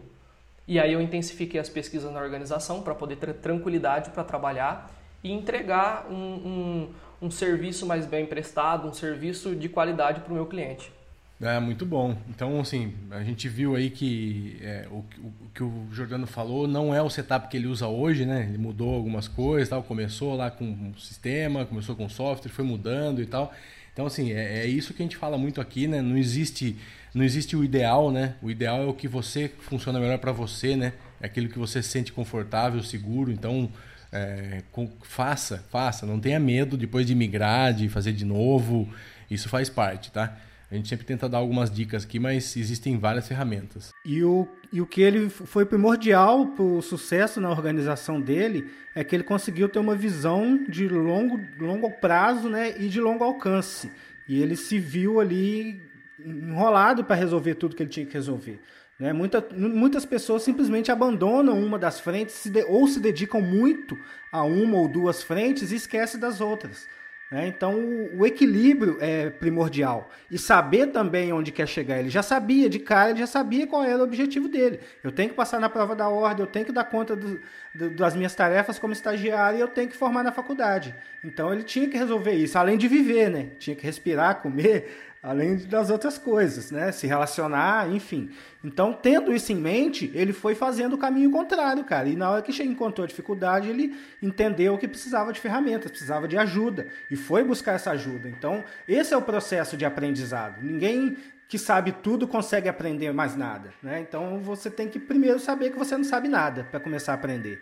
E 0.67 0.79
aí 0.79 0.93
eu 0.93 1.01
intensifiquei 1.01 1.59
as 1.59 1.69
pesquisas 1.69 2.11
na 2.11 2.19
organização 2.19 2.81
para 2.81 2.95
poder 2.95 3.17
ter 3.17 3.33
tranquilidade 3.35 4.09
para 4.11 4.23
trabalhar 4.23 4.91
e 5.23 5.31
entregar 5.31 6.07
um, 6.09 6.15
um, 6.15 6.89
um 7.21 7.31
serviço 7.31 7.85
mais 7.85 8.05
bem 8.05 8.25
prestado, 8.25 8.87
um 8.87 8.93
serviço 8.93 9.55
de 9.55 9.69
qualidade 9.69 10.21
para 10.21 10.31
o 10.31 10.35
meu 10.35 10.45
cliente. 10.45 10.91
É, 11.41 11.59
muito 11.59 11.87
bom. 11.87 12.15
Então, 12.29 12.59
assim, 12.59 12.93
a 13.09 13.23
gente 13.23 13.49
viu 13.49 13.75
aí 13.75 13.89
que 13.89 14.57
é, 14.61 14.87
o, 14.91 14.97
o, 14.97 15.49
que 15.51 15.63
o 15.63 15.87
Jordano 15.91 16.27
falou 16.27 16.67
não 16.67 16.93
é 16.93 17.01
o 17.01 17.09
setup 17.09 17.47
que 17.47 17.57
ele 17.57 17.65
usa 17.65 17.87
hoje, 17.87 18.25
né? 18.27 18.45
Ele 18.47 18.59
mudou 18.59 18.93
algumas 18.93 19.27
coisas, 19.27 19.67
tal. 19.67 19.81
começou 19.81 20.35
lá 20.35 20.51
com 20.51 20.65
um 20.65 20.93
sistema, 20.99 21.65
começou 21.65 21.95
com 21.95 22.07
software, 22.07 22.51
foi 22.51 22.63
mudando 22.63 23.23
e 23.23 23.25
tal. 23.25 23.51
Então, 23.91 24.05
assim, 24.05 24.31
é, 24.31 24.59
é 24.59 24.65
isso 24.67 24.93
que 24.93 25.01
a 25.01 25.05
gente 25.05 25.17
fala 25.17 25.35
muito 25.35 25.59
aqui, 25.59 25.87
né? 25.87 25.99
Não 25.99 26.15
existe, 26.15 26.77
não 27.11 27.23
existe 27.23 27.55
o 27.55 27.63
ideal, 27.63 28.11
né? 28.11 28.35
O 28.39 28.51
ideal 28.51 28.83
é 28.83 28.85
o 28.85 28.93
que 28.93 29.07
você 29.07 29.51
funciona 29.61 29.99
melhor 29.99 30.19
para 30.19 30.31
você, 30.31 30.75
né? 30.75 30.93
É 31.19 31.25
aquilo 31.25 31.49
que 31.49 31.57
você 31.57 31.81
se 31.81 31.89
sente 31.89 32.13
confortável, 32.13 32.83
seguro. 32.83 33.31
Então, 33.31 33.67
é, 34.11 34.61
com, 34.71 34.87
faça, 35.01 35.65
faça. 35.71 36.05
Não 36.05 36.19
tenha 36.19 36.39
medo 36.39 36.77
depois 36.77 37.07
de 37.07 37.15
migrar, 37.15 37.73
de 37.73 37.89
fazer 37.89 38.13
de 38.13 38.25
novo. 38.25 38.87
Isso 39.29 39.49
faz 39.49 39.69
parte, 39.71 40.11
tá? 40.11 40.37
A 40.71 40.75
gente 40.75 40.87
sempre 40.87 41.05
tenta 41.05 41.27
dar 41.27 41.39
algumas 41.39 41.69
dicas 41.69 42.05
aqui, 42.05 42.17
mas 42.17 42.55
existem 42.55 42.97
várias 42.97 43.27
ferramentas. 43.27 43.91
E 44.05 44.23
o, 44.23 44.47
e 44.71 44.79
o 44.79 44.85
que 44.85 45.01
ele 45.01 45.29
foi 45.29 45.65
primordial 45.65 46.47
para 46.47 46.63
o 46.63 46.81
sucesso 46.81 47.41
na 47.41 47.49
organização 47.49 48.21
dele 48.21 48.71
é 48.95 49.03
que 49.03 49.13
ele 49.13 49.23
conseguiu 49.23 49.67
ter 49.67 49.79
uma 49.79 49.95
visão 49.95 50.63
de 50.69 50.87
longo, 50.87 51.37
longo 51.59 51.91
prazo 51.99 52.47
né, 52.47 52.73
e 52.79 52.87
de 52.87 53.01
longo 53.01 53.21
alcance. 53.21 53.91
E 54.29 54.41
ele 54.41 54.55
se 54.55 54.79
viu 54.79 55.19
ali 55.19 55.81
enrolado 56.23 57.03
para 57.03 57.17
resolver 57.17 57.55
tudo 57.55 57.75
que 57.75 57.83
ele 57.83 57.89
tinha 57.89 58.05
que 58.05 58.13
resolver. 58.13 58.61
Né? 58.97 59.11
Muita, 59.11 59.45
muitas 59.53 60.05
pessoas 60.05 60.43
simplesmente 60.43 60.89
abandonam 60.89 61.59
uma 61.59 61.77
das 61.77 61.99
frentes 61.99 62.35
se 62.35 62.49
de, 62.49 62.63
ou 62.63 62.87
se 62.87 63.01
dedicam 63.01 63.41
muito 63.41 63.97
a 64.31 64.43
uma 64.43 64.77
ou 64.77 64.87
duas 64.87 65.21
frentes 65.21 65.73
e 65.73 65.75
esquecem 65.75 66.17
das 66.17 66.39
outras. 66.39 66.87
Né? 67.31 67.47
Então, 67.47 67.79
o, 68.13 68.25
equilíbrio 68.25 68.97
é 68.99 69.29
primordial. 69.29 70.09
E 70.29 70.37
saber 70.37 70.87
também 70.87 71.31
onde 71.31 71.49
quer 71.49 71.65
chegar. 71.65 71.97
Ele 71.97 72.09
já 72.09 72.21
sabia, 72.21 72.69
de 72.69 72.77
cara, 72.77 73.11
ele 73.11 73.19
já 73.19 73.27
sabia 73.27 73.65
qual 73.65 73.85
era 73.85 73.99
o 73.99 74.03
objetivo 74.03 74.49
dele. 74.49 74.81
Eu 75.01 75.13
tenho 75.13 75.29
que 75.29 75.35
passar 75.35 75.57
na 75.57 75.69
prova 75.69 75.95
da 75.95 76.09
ordem, 76.09 76.45
eu 76.45 76.51
tenho 76.51 76.65
que 76.65 76.73
dar 76.73 76.83
conta 76.83 77.15
do, 77.15 77.39
do, 77.73 77.89
das 77.91 78.17
minhas 78.17 78.35
tarefas 78.35 78.77
como 78.77 78.91
estagiário 78.91 79.57
e 79.57 79.61
eu 79.61 79.69
tenho 79.69 79.87
que 79.87 79.95
formar 79.95 80.23
na 80.23 80.33
faculdade. 80.33 80.93
Então, 81.23 81.53
ele 81.53 81.63
tinha 81.63 81.87
que 81.87 81.97
resolver 81.97 82.33
isso, 82.33 82.57
além 82.57 82.77
de 82.77 82.89
viver, 82.89 83.29
né? 83.29 83.47
Tinha 83.57 83.77
que 83.77 83.85
respirar, 83.85 84.41
comer, 84.41 85.10
além 85.21 85.57
das 85.57 85.89
outras 85.89 86.17
coisas, 86.17 86.71
né? 86.71 86.91
Se 86.91 87.05
relacionar, 87.05 87.89
enfim. 87.91 88.31
Então, 88.63 88.91
tendo 88.91 89.33
isso 89.33 89.51
em 89.51 89.55
mente, 89.55 90.11
ele 90.15 90.33
foi 90.33 90.55
fazendo 90.55 90.93
o 90.93 90.97
caminho 90.97 91.29
contrário, 91.29 91.83
cara. 91.83 92.09
E 92.09 92.15
na 92.15 92.31
hora 92.31 92.41
que 92.41 92.63
encontrou 92.63 93.05
dificuldade, 93.05 93.69
ele 93.69 93.95
entendeu 94.21 94.77
que 94.77 94.87
precisava 94.87 95.31
de 95.31 95.39
ferramentas, 95.39 95.91
precisava 95.91 96.27
de 96.27 96.37
ajuda 96.37 96.87
e 97.09 97.15
foi 97.15 97.43
buscar 97.43 97.73
essa 97.73 97.91
ajuda. 97.91 98.27
Então, 98.27 98.63
esse 98.87 99.13
é 99.13 99.17
o 99.17 99.21
processo 99.21 99.77
de 99.77 99.85
aprendizado. 99.85 100.61
Ninguém 100.63 101.17
que 101.47 101.59
sabe 101.59 101.91
tudo 101.91 102.27
consegue 102.27 102.69
aprender 102.69 103.11
mais 103.11 103.35
nada, 103.35 103.73
né? 103.83 103.99
Então, 103.99 104.39
você 104.39 104.71
tem 104.71 104.87
que 104.87 104.97
primeiro 104.97 105.37
saber 105.37 105.71
que 105.71 105.77
você 105.77 105.97
não 105.97 106.03
sabe 106.03 106.29
nada 106.29 106.65
para 106.71 106.79
começar 106.79 107.11
a 107.11 107.15
aprender. 107.15 107.61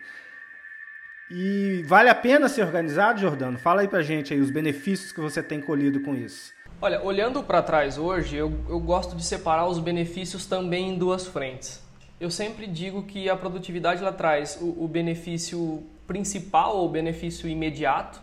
E 1.28 1.82
vale 1.86 2.08
a 2.08 2.14
pena 2.14 2.48
ser 2.48 2.62
organizado, 2.62 3.20
Jordano? 3.20 3.58
Fala 3.58 3.82
aí 3.82 3.88
pra 3.88 4.02
gente 4.02 4.32
aí 4.32 4.40
os 4.40 4.50
benefícios 4.50 5.12
que 5.12 5.20
você 5.20 5.42
tem 5.42 5.60
colhido 5.60 6.00
com 6.00 6.14
isso. 6.14 6.52
Olha, 6.82 7.04
olhando 7.04 7.42
para 7.42 7.60
trás 7.60 7.98
hoje, 7.98 8.36
eu, 8.36 8.58
eu 8.66 8.80
gosto 8.80 9.14
de 9.14 9.22
separar 9.22 9.66
os 9.66 9.78
benefícios 9.78 10.46
também 10.46 10.88
em 10.88 10.96
duas 10.96 11.26
frentes. 11.26 11.78
Eu 12.18 12.30
sempre 12.30 12.66
digo 12.66 13.02
que 13.02 13.28
a 13.28 13.36
produtividade 13.36 14.00
ela 14.00 14.14
traz 14.14 14.56
o, 14.62 14.84
o 14.84 14.88
benefício 14.88 15.84
principal 16.06 16.78
ou 16.78 16.88
benefício 16.88 17.46
imediato 17.46 18.18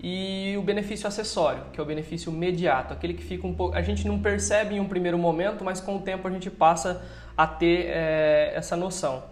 e 0.00 0.56
o 0.58 0.62
benefício 0.62 1.06
acessório, 1.06 1.62
que 1.72 1.78
é 1.78 1.82
o 1.82 1.86
benefício 1.86 2.32
imediato, 2.32 2.92
aquele 2.92 3.14
que 3.14 3.22
fica 3.22 3.46
um 3.46 3.54
pouco, 3.54 3.76
a 3.76 3.82
gente 3.82 4.04
não 4.08 4.20
percebe 4.20 4.74
em 4.74 4.80
um 4.80 4.88
primeiro 4.88 5.16
momento, 5.16 5.62
mas 5.62 5.80
com 5.80 5.96
o 5.96 6.00
tempo 6.00 6.26
a 6.26 6.30
gente 6.32 6.50
passa 6.50 7.00
a 7.36 7.46
ter 7.46 7.86
é, 7.86 8.52
essa 8.56 8.76
noção. 8.76 9.22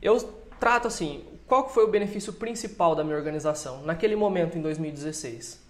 Eu 0.00 0.18
trato 0.58 0.88
assim, 0.88 1.22
qual 1.46 1.68
foi 1.68 1.84
o 1.84 1.88
benefício 1.88 2.32
principal 2.32 2.94
da 2.96 3.04
minha 3.04 3.16
organização 3.16 3.82
naquele 3.82 4.16
momento 4.16 4.56
em 4.56 4.62
2016? 4.62 5.63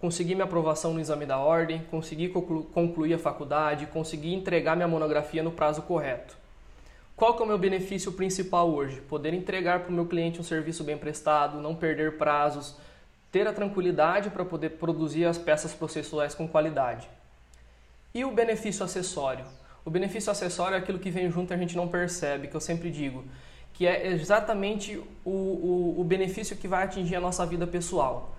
Consegui 0.00 0.34
minha 0.34 0.44
aprovação 0.44 0.94
no 0.94 1.00
exame 1.00 1.26
da 1.26 1.38
ordem, 1.38 1.84
consegui 1.90 2.30
concluir 2.30 3.12
a 3.12 3.18
faculdade, 3.18 3.84
consegui 3.84 4.32
entregar 4.32 4.74
minha 4.74 4.88
monografia 4.88 5.42
no 5.42 5.52
prazo 5.52 5.82
correto. 5.82 6.38
Qual 7.14 7.34
que 7.34 7.42
é 7.42 7.44
o 7.44 7.48
meu 7.48 7.58
benefício 7.58 8.10
principal 8.12 8.70
hoje? 8.70 9.02
Poder 9.02 9.34
entregar 9.34 9.80
para 9.80 9.90
o 9.90 9.92
meu 9.92 10.06
cliente 10.06 10.40
um 10.40 10.42
serviço 10.42 10.82
bem 10.82 10.96
prestado, 10.96 11.60
não 11.60 11.74
perder 11.74 12.16
prazos, 12.16 12.76
ter 13.30 13.46
a 13.46 13.52
tranquilidade 13.52 14.30
para 14.30 14.42
poder 14.42 14.70
produzir 14.70 15.26
as 15.26 15.36
peças 15.36 15.74
processuais 15.74 16.34
com 16.34 16.48
qualidade. 16.48 17.06
E 18.14 18.24
o 18.24 18.32
benefício 18.32 18.82
acessório? 18.82 19.44
O 19.84 19.90
benefício 19.90 20.32
acessório 20.32 20.76
é 20.76 20.78
aquilo 20.78 20.98
que 20.98 21.10
vem 21.10 21.30
junto 21.30 21.52
e 21.52 21.54
a 21.54 21.58
gente 21.58 21.76
não 21.76 21.88
percebe, 21.88 22.48
que 22.48 22.56
eu 22.56 22.60
sempre 22.60 22.90
digo, 22.90 23.22
que 23.74 23.86
é 23.86 24.06
exatamente 24.06 24.96
o, 25.22 25.30
o, 25.30 25.94
o 25.98 26.04
benefício 26.04 26.56
que 26.56 26.66
vai 26.66 26.84
atingir 26.84 27.16
a 27.16 27.20
nossa 27.20 27.44
vida 27.44 27.66
pessoal 27.66 28.34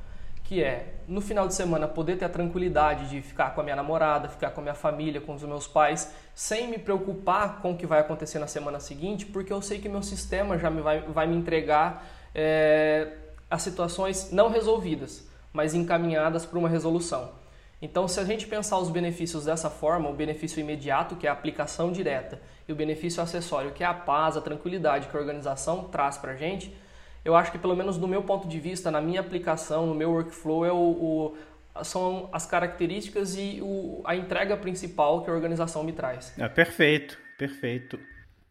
que 0.52 0.62
é 0.62 0.96
no 1.08 1.22
final 1.22 1.48
de 1.48 1.54
semana 1.54 1.88
poder 1.88 2.18
ter 2.18 2.26
a 2.26 2.30
tranquilidade 2.30 3.10
de 3.10 3.22
ficar 3.22 3.56
com 3.56 3.62
a 3.62 3.64
minha 3.64 3.76
namorada, 3.78 4.28
ficar 4.28 4.50
com 4.50 4.60
a 4.60 4.64
minha 4.64 4.76
família, 4.76 5.22
com 5.22 5.34
os 5.34 5.42
meus 5.44 5.66
pais, 5.66 6.14
sem 6.36 6.68
me 6.68 6.78
preocupar 6.78 7.62
com 7.62 7.72
o 7.72 7.78
que 7.78 7.88
vai 7.88 8.02
acontecer 8.02 8.38
na 8.38 8.48
semana 8.48 8.78
seguinte, 8.78 9.26
porque 9.26 9.54
eu 9.54 9.62
sei 9.62 9.80
que 9.80 9.88
meu 9.88 10.04
sistema 10.04 10.58
já 10.58 10.70
me 10.70 10.82
vai, 10.82 11.00
vai 11.04 11.26
me 11.26 11.38
entregar 11.38 12.06
é, 12.36 13.14
as 13.50 13.62
situações 13.62 14.30
não 14.34 14.50
resolvidas, 14.50 15.26
mas 15.54 15.74
encaminhadas 15.74 16.46
para 16.46 16.60
uma 16.60 16.68
resolução. 16.68 17.32
Então, 17.82 18.06
se 18.06 18.20
a 18.20 18.26
gente 18.26 18.46
pensar 18.46 18.78
os 18.78 18.90
benefícios 18.90 19.46
dessa 19.46 19.70
forma, 19.70 20.10
o 20.10 20.14
benefício 20.14 20.60
imediato, 20.60 21.16
que 21.16 21.28
é 21.28 21.30
a 21.30 21.34
aplicação 21.34 21.94
direta, 21.94 22.42
e 22.68 22.74
o 22.74 22.76
benefício 22.76 23.24
acessório, 23.24 23.72
que 23.72 23.86
é 23.86 23.88
a 23.88 23.94
paz, 23.94 24.36
a 24.36 24.42
tranquilidade 24.42 25.08
que 25.08 25.16
a 25.16 25.20
organização 25.20 25.86
traz 25.86 26.18
para 26.18 26.34
a 26.34 26.36
gente, 26.36 26.76
eu 27.24 27.36
acho 27.36 27.52
que 27.52 27.58
pelo 27.58 27.76
menos 27.76 27.98
do 27.98 28.08
meu 28.08 28.24
ponto 28.24 28.48
de 28.48 28.60
vista, 28.60 28.90
na 28.90 29.02
minha 29.02 29.20
aplicação, 29.20 29.86
no 29.86 29.94
meu 29.94 30.12
workflow, 30.12 30.66
é 30.66 30.72
o, 30.72 30.76
o 30.76 31.38
são 31.84 32.30
as 32.34 32.46
características 32.46 33.36
e 33.36 33.60
o, 33.62 34.02
a 34.04 34.16
entrega 34.16 34.58
principal 34.58 35.24
que 35.24 35.30
a 35.30 35.34
organização 35.34 35.84
me 35.84 35.94
traz. 35.94 36.34
É 36.38 36.50
perfeito, 36.50 37.18
perfeito. 37.38 38.00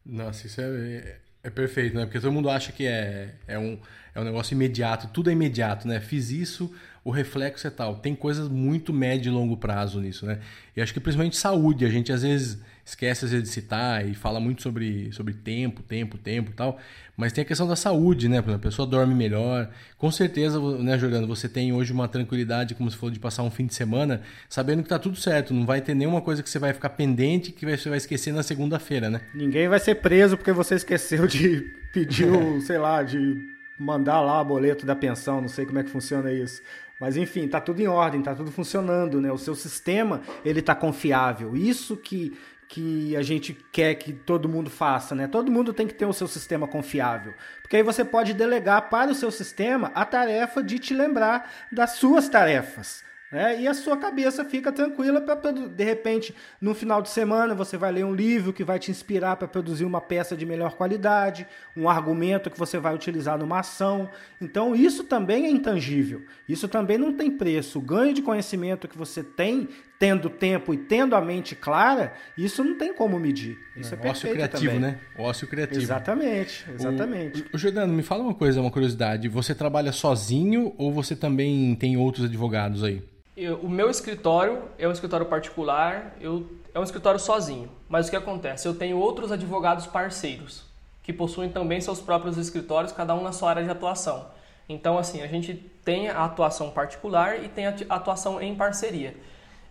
Nossa, 0.05 0.47
isso 0.47 0.61
é, 0.61 1.19
é 1.43 1.50
perfeito, 1.50 1.97
né? 1.97 2.07
Porque 2.07 2.19
todo 2.19 2.33
mundo 2.33 2.49
acha 2.49 2.73
que 2.73 2.87
é, 2.87 3.35
é, 3.47 3.59
um, 3.59 3.79
é 4.15 4.21
um 4.21 4.25
negócio 4.25 4.55
imediato, 4.55 5.09
tudo 5.09 5.29
é 5.29 5.33
imediato, 5.33 5.87
né? 5.87 6.00
Fiz 6.00 6.31
isso, 6.31 6.75
o 7.05 7.11
reflexo 7.11 7.67
é 7.67 7.71
tal. 7.71 7.97
Tem 7.97 8.15
coisas 8.15 8.49
muito 8.49 8.93
médio 8.93 9.31
e 9.31 9.35
longo 9.35 9.57
prazo 9.57 10.00
nisso, 10.00 10.25
né? 10.25 10.41
E 10.75 10.81
acho 10.81 10.95
que 10.95 11.00
principalmente 11.00 11.37
saúde, 11.37 11.85
a 11.85 11.91
gente 11.91 12.11
às 12.12 12.23
vezes 12.23 12.59
esquece 12.91 13.25
às 13.25 13.31
vezes 13.31 13.49
de 13.49 13.55
citar 13.55 14.07
e 14.07 14.15
fala 14.15 14.41
muito 14.41 14.63
sobre, 14.63 15.13
sobre 15.13 15.33
tempo, 15.33 15.83
tempo, 15.83 16.19
tempo 16.19 16.51
e 16.51 16.55
tal, 16.55 16.79
mas 17.17 17.33
tem 17.33 17.43
a 17.43 17.45
questão 17.45 17.67
da 17.67 17.77
saúde, 17.77 18.29
né? 18.29 18.39
A 18.39 18.59
pessoa 18.59 18.87
dorme 18.87 19.15
melhor. 19.15 19.71
Com 19.97 20.11
certeza, 20.11 20.59
né, 20.79 20.99
Jordano, 20.99 21.27
você 21.27 21.49
tem 21.49 21.73
hoje 21.73 21.93
uma 21.93 22.09
tranquilidade, 22.09 22.75
como 22.75 22.91
se 22.91 22.97
falou, 22.97 23.13
de 23.13 23.21
passar 23.21 23.43
um 23.43 23.51
fim 23.51 23.67
de 23.67 23.75
semana, 23.75 24.23
sabendo 24.49 24.83
que 24.83 24.89
tá 24.89 24.99
tudo 24.99 25.17
certo, 25.17 25.55
não 25.55 25.65
vai 25.65 25.81
ter 25.81 25.95
nenhuma 25.95 26.21
coisa 26.21 26.43
que 26.43 26.51
você 26.51 26.59
vai 26.59 26.73
ficar 26.73 26.91
pendente 26.91 27.53
que 27.53 27.65
você 27.65 27.89
vai 27.89 27.99
esquecer 27.99 28.33
na 28.33 28.43
segunda-feira, 28.43 29.09
né? 29.09 29.21
Ninguém 29.35 29.69
vai 29.69 29.79
ser 29.79 29.97
preso 29.97 30.37
porque 30.37 30.53
você 30.53 30.75
esqueceu 30.75 31.27
de 31.27 31.61
pedir, 31.93 32.29
sei 32.63 32.79
lá, 32.79 33.03
de 33.03 33.37
mandar 33.79 34.21
lá 34.21 34.41
o 34.43 34.45
boleto 34.45 34.85
da 34.85 34.97
pensão, 34.97 35.41
não 35.41 35.49
sei 35.49 35.65
como 35.65 35.79
é 35.79 35.85
que 35.85 35.91
funciona 35.91 36.33
isso. 36.33 36.61
Mas 37.01 37.17
enfim, 37.17 37.49
tá 37.49 37.61
tudo 37.61 37.81
em 37.81 37.87
ordem, 37.87 38.21
tá 38.21 38.35
tudo 38.35 38.51
funcionando, 38.51 39.21
né? 39.21 39.33
O 39.33 39.39
seu 39.39 39.55
sistema, 39.55 40.21
ele 40.45 40.61
tá 40.61 40.75
confiável. 40.75 41.57
Isso 41.57 41.97
que 41.97 42.37
que 42.71 43.17
a 43.17 43.23
gente 43.23 43.53
quer 43.73 43.97
que 43.97 44.12
todo 44.12 44.49
mundo 44.49 44.71
faça, 44.71 45.12
né? 45.12 45.27
Todo 45.27 45.50
mundo 45.50 45.73
tem 45.73 45.89
que 45.89 45.95
ter 45.95 46.07
o 46.07 46.12
seu 46.12 46.29
sistema 46.29 46.69
confiável. 46.69 47.35
Porque 47.61 47.77
aí 47.77 47.83
você 47.83 48.05
pode 48.05 48.33
delegar 48.33 48.89
para 48.89 49.11
o 49.11 49.15
seu 49.15 49.33
sistema 49.33 49.91
a 49.93 50.05
tarefa 50.05 50.62
de 50.62 50.79
te 50.79 50.95
lembrar 50.95 51.50
das 51.73 51.95
suas 51.95 52.29
tarefas. 52.29 53.05
Né? 53.31 53.61
E 53.62 53.67
a 53.67 53.75
sua 53.75 53.97
cabeça 53.97 54.45
fica 54.45 54.71
tranquila 54.71 55.21
para, 55.21 55.53
de 55.53 55.85
repente, 55.85 56.33
no 56.61 56.73
final 56.73 57.03
de 57.03 57.11
semana, 57.11 57.57
você 57.57 57.77
vai 57.77 57.91
ler 57.91 58.05
um 58.05 58.15
livro 58.15 58.53
que 58.53 58.62
vai 58.62 58.79
te 58.79 58.93
inspirar 58.93 59.35
para 59.35 59.49
produzir 59.49 59.85
uma 59.85 60.00
peça 60.00 60.37
de 60.37 60.47
melhor 60.47 60.75
qualidade, 60.75 61.49
um 61.77 61.89
argumento 61.89 62.50
que 62.50 62.59
você 62.59 62.79
vai 62.79 62.95
utilizar 62.95 63.37
numa 63.37 63.61
ação. 63.61 64.09
Então, 64.41 64.77
isso 64.77 65.03
também 65.03 65.45
é 65.45 65.50
intangível. 65.50 66.25
Isso 66.49 66.69
também 66.69 66.99
não 66.99 67.12
tem 67.12 67.33
preço. 67.33 67.81
O 67.81 67.83
ganho 67.83 68.15
de 68.15 68.23
conhecimento 68.23 68.87
que 68.87 68.99
você 68.99 69.25
tem, 69.25 69.69
tendo 70.00 70.28
tempo 70.28 70.75
e 70.75 70.78
tendo 70.78 71.14
a 71.14 71.21
mente 71.21 71.54
clara, 71.54 72.14
isso 72.37 72.64
não 72.64 72.76
tem 72.76 72.92
como 72.92 73.21
medir. 73.21 73.57
Isso 73.76 73.95
é, 73.95 73.99
é 74.02 74.11
Ócio 74.11 74.30
criativo, 74.30 74.73
também. 74.73 74.80
né? 74.80 74.99
Ócio 75.16 75.47
criativo. 75.47 75.80
Exatamente, 75.80 76.66
exatamente. 76.75 77.42
O, 77.42 77.57
o 77.57 77.59
Jordano, 77.59 77.92
me 77.92 78.02
fala 78.02 78.25
uma 78.25 78.35
coisa, 78.35 78.61
uma 78.61 78.71
curiosidade. 78.71 79.28
Você 79.28 79.54
trabalha 79.54 79.92
sozinho 79.92 80.75
ou 80.78 80.90
você 80.90 81.14
também 81.14 81.76
tem 81.76 81.97
outros 81.97 82.25
advogados 82.25 82.83
aí? 82.83 83.02
eu, 83.37 83.57
o 83.57 83.69
meu 83.69 83.88
escritório 83.88 84.64
é 84.78 84.87
um 84.87 84.92
escritório 84.92 85.26
particular, 85.26 86.14
eu, 86.21 86.47
é 86.75 86.78
um 86.78 86.83
escritório 86.83 87.19
sozinho. 87.19 87.71
Mas 87.88 88.07
o 88.07 88.11
que 88.11 88.16
acontece? 88.16 88.69
Eu 88.69 88.75
tenho 88.75 88.99
outros 88.99 89.33
advogados 89.33 89.87
parceiros 89.87 90.64
que 91.02 91.12
possuem 91.12 91.49
também 91.49 91.80
seus 91.80 92.00
próprios 92.00 92.37
escritórios, 92.37 92.92
cada 92.92 93.14
um 93.14 93.23
na 93.23 93.33
sua 93.33 93.50
área 93.50 93.64
de 93.64 93.71
atuação. 93.71 94.26
Então, 94.69 94.99
assim, 94.99 95.23
a 95.23 95.26
gente 95.26 95.54
tem 95.85 96.09
a 96.09 96.25
atuação 96.25 96.71
particular 96.71 97.42
e 97.42 97.49
tem 97.49 97.66
a 97.66 97.75
atuação 97.88 98.40
em 98.40 98.54
parceria. 98.54 99.16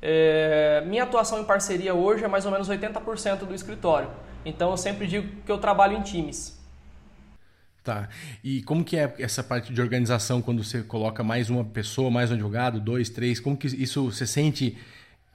É, 0.01 0.83
minha 0.85 1.03
atuação 1.03 1.41
em 1.41 1.43
parceria 1.43 1.93
hoje 1.93 2.23
é 2.23 2.27
mais 2.27 2.45
ou 2.45 2.51
menos 2.51 2.69
80% 2.69 3.39
do 3.39 3.53
escritório. 3.53 4.09
Então, 4.45 4.71
eu 4.71 4.77
sempre 4.77 5.05
digo 5.07 5.27
que 5.45 5.51
eu 5.51 5.57
trabalho 5.57 5.97
em 5.97 6.01
times. 6.01 6.57
Tá. 7.83 8.07
E 8.43 8.61
como 8.63 8.83
que 8.83 8.97
é 8.97 9.13
essa 9.19 9.43
parte 9.43 9.73
de 9.73 9.81
organização 9.81 10.41
quando 10.41 10.63
você 10.63 10.83
coloca 10.83 11.23
mais 11.23 11.49
uma 11.49 11.63
pessoa, 11.63 12.11
mais 12.11 12.29
um 12.29 12.33
advogado, 12.33 12.79
dois, 12.79 13.09
três? 13.09 13.39
Como 13.39 13.57
que 13.57 13.67
isso 13.67 14.11
você 14.11 14.27
sente 14.27 14.77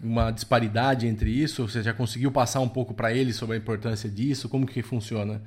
uma 0.03 0.31
disparidade 0.31 1.07
entre 1.07 1.31
isso? 1.31 1.67
Você 1.67 1.83
já 1.83 1.93
conseguiu 1.93 2.31
passar 2.31 2.61
um 2.61 2.69
pouco 2.69 2.95
para 2.95 3.13
eles 3.13 3.37
sobre 3.37 3.57
a 3.57 3.59
importância 3.59 4.09
disso? 4.09 4.49
Como 4.49 4.67
que 4.67 4.83
funciona? 4.83 5.43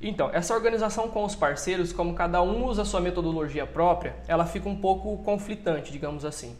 Então, 0.00 0.30
essa 0.32 0.54
organização 0.54 1.08
com 1.08 1.24
os 1.24 1.34
parceiros, 1.34 1.92
como 1.92 2.14
cada 2.14 2.40
um 2.42 2.64
usa 2.64 2.82
a 2.82 2.84
sua 2.86 3.02
metodologia 3.02 3.66
própria, 3.66 4.16
ela 4.26 4.46
fica 4.46 4.66
um 4.68 4.76
pouco 4.76 5.18
conflitante, 5.18 5.92
digamos 5.92 6.24
assim. 6.24 6.56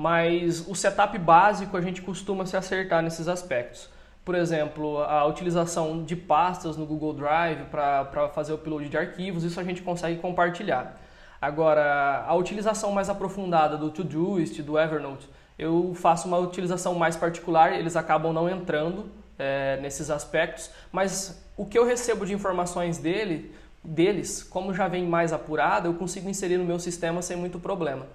Mas 0.00 0.66
o 0.66 0.74
setup 0.74 1.16
básico 1.18 1.76
a 1.76 1.80
gente 1.80 2.00
costuma 2.00 2.46
se 2.46 2.56
acertar 2.56 3.02
nesses 3.02 3.28
aspectos 3.28 3.88
por 4.24 4.34
exemplo, 4.34 4.98
a 5.02 5.24
utilização 5.26 6.04
de 6.04 6.14
pastas 6.14 6.76
no 6.76 6.86
Google 6.86 7.14
Drive 7.14 7.64
para 7.70 8.28
fazer 8.28 8.52
o 8.52 8.56
upload 8.56 8.88
de 8.88 8.96
arquivos, 8.96 9.44
isso 9.44 9.58
a 9.58 9.64
gente 9.64 9.82
consegue 9.82 10.20
compartilhar. 10.20 11.00
Agora, 11.40 12.24
a 12.26 12.34
utilização 12.34 12.92
mais 12.92 13.08
aprofundada 13.08 13.76
do 13.76 13.90
Todoist, 13.90 14.62
do 14.62 14.78
Evernote, 14.78 15.28
eu 15.58 15.94
faço 15.94 16.28
uma 16.28 16.38
utilização 16.38 16.94
mais 16.94 17.16
particular, 17.16 17.72
eles 17.72 17.96
acabam 17.96 18.32
não 18.32 18.48
entrando 18.48 19.10
é, 19.38 19.78
nesses 19.80 20.10
aspectos, 20.10 20.70
mas 20.92 21.42
o 21.56 21.64
que 21.64 21.78
eu 21.78 21.84
recebo 21.84 22.24
de 22.24 22.34
informações 22.34 22.98
dele, 22.98 23.52
deles, 23.82 24.42
como 24.42 24.74
já 24.74 24.86
vem 24.86 25.06
mais 25.06 25.32
apurado, 25.32 25.88
eu 25.88 25.94
consigo 25.94 26.28
inserir 26.28 26.58
no 26.58 26.64
meu 26.64 26.78
sistema 26.78 27.22
sem 27.22 27.36
muito 27.36 27.58
problema. 27.58 28.06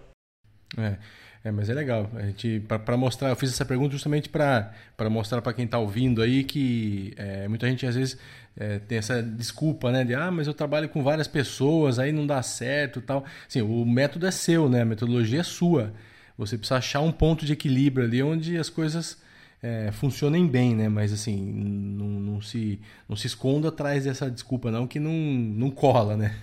É. 0.78 0.98
É, 1.46 1.52
mas 1.52 1.70
é 1.70 1.76
legal. 1.76 2.10
A 2.16 2.24
gente 2.24 2.60
para 2.62 2.98
mostrar, 2.98 3.30
eu 3.30 3.36
fiz 3.36 3.52
essa 3.52 3.64
pergunta 3.64 3.92
justamente 3.92 4.28
para 4.28 4.74
mostrar 5.12 5.44
para 5.44 5.54
quem 5.54 5.66
está 5.66 5.78
ouvindo 5.78 6.24
aí 6.24 6.44
que 6.44 7.14
é, 7.16 7.48
muita 7.48 7.70
gente 7.70 7.86
às 7.86 7.94
vezes 7.94 8.18
é, 8.58 8.80
tem 8.80 8.98
essa 8.98 9.22
desculpa, 9.22 9.92
né, 9.92 10.04
de 10.04 10.16
ah, 10.16 10.32
mas 10.32 10.48
eu 10.48 10.56
trabalho 10.56 10.90
com 10.90 11.04
várias 11.04 11.28
pessoas, 11.28 12.00
aí 12.00 12.12
não 12.12 12.26
dá 12.26 12.42
certo, 12.42 13.00
tal. 13.00 13.24
Sim, 13.48 13.62
o 13.62 13.86
método 13.86 14.26
é 14.26 14.32
seu, 14.32 14.68
né? 14.68 14.82
A 14.82 14.86
metodologia 14.86 15.42
é 15.42 15.44
sua. 15.44 15.94
Você 16.36 16.58
precisa 16.58 16.78
achar 16.78 17.02
um 17.02 17.12
ponto 17.12 17.46
de 17.46 17.54
equilíbrio 17.54 18.08
ali 18.08 18.24
onde 18.24 18.58
as 18.58 18.68
coisas 18.68 19.22
é, 19.62 19.92
funcionem 19.92 20.48
bem, 20.48 20.76
né? 20.76 20.90
Mas 20.90 21.14
assim, 21.14 21.38
não, 21.38 22.08
não, 22.08 22.42
se 22.42 22.82
não 23.08 23.16
se 23.16 23.28
esconda 23.28 23.68
atrás 23.68 24.06
dessa 24.06 24.32
desculpa 24.32 24.72
não 24.72 24.88
que 24.88 25.00
não 25.00 25.14
não 25.14 25.70
cola, 25.70 26.18
né? 26.18 26.36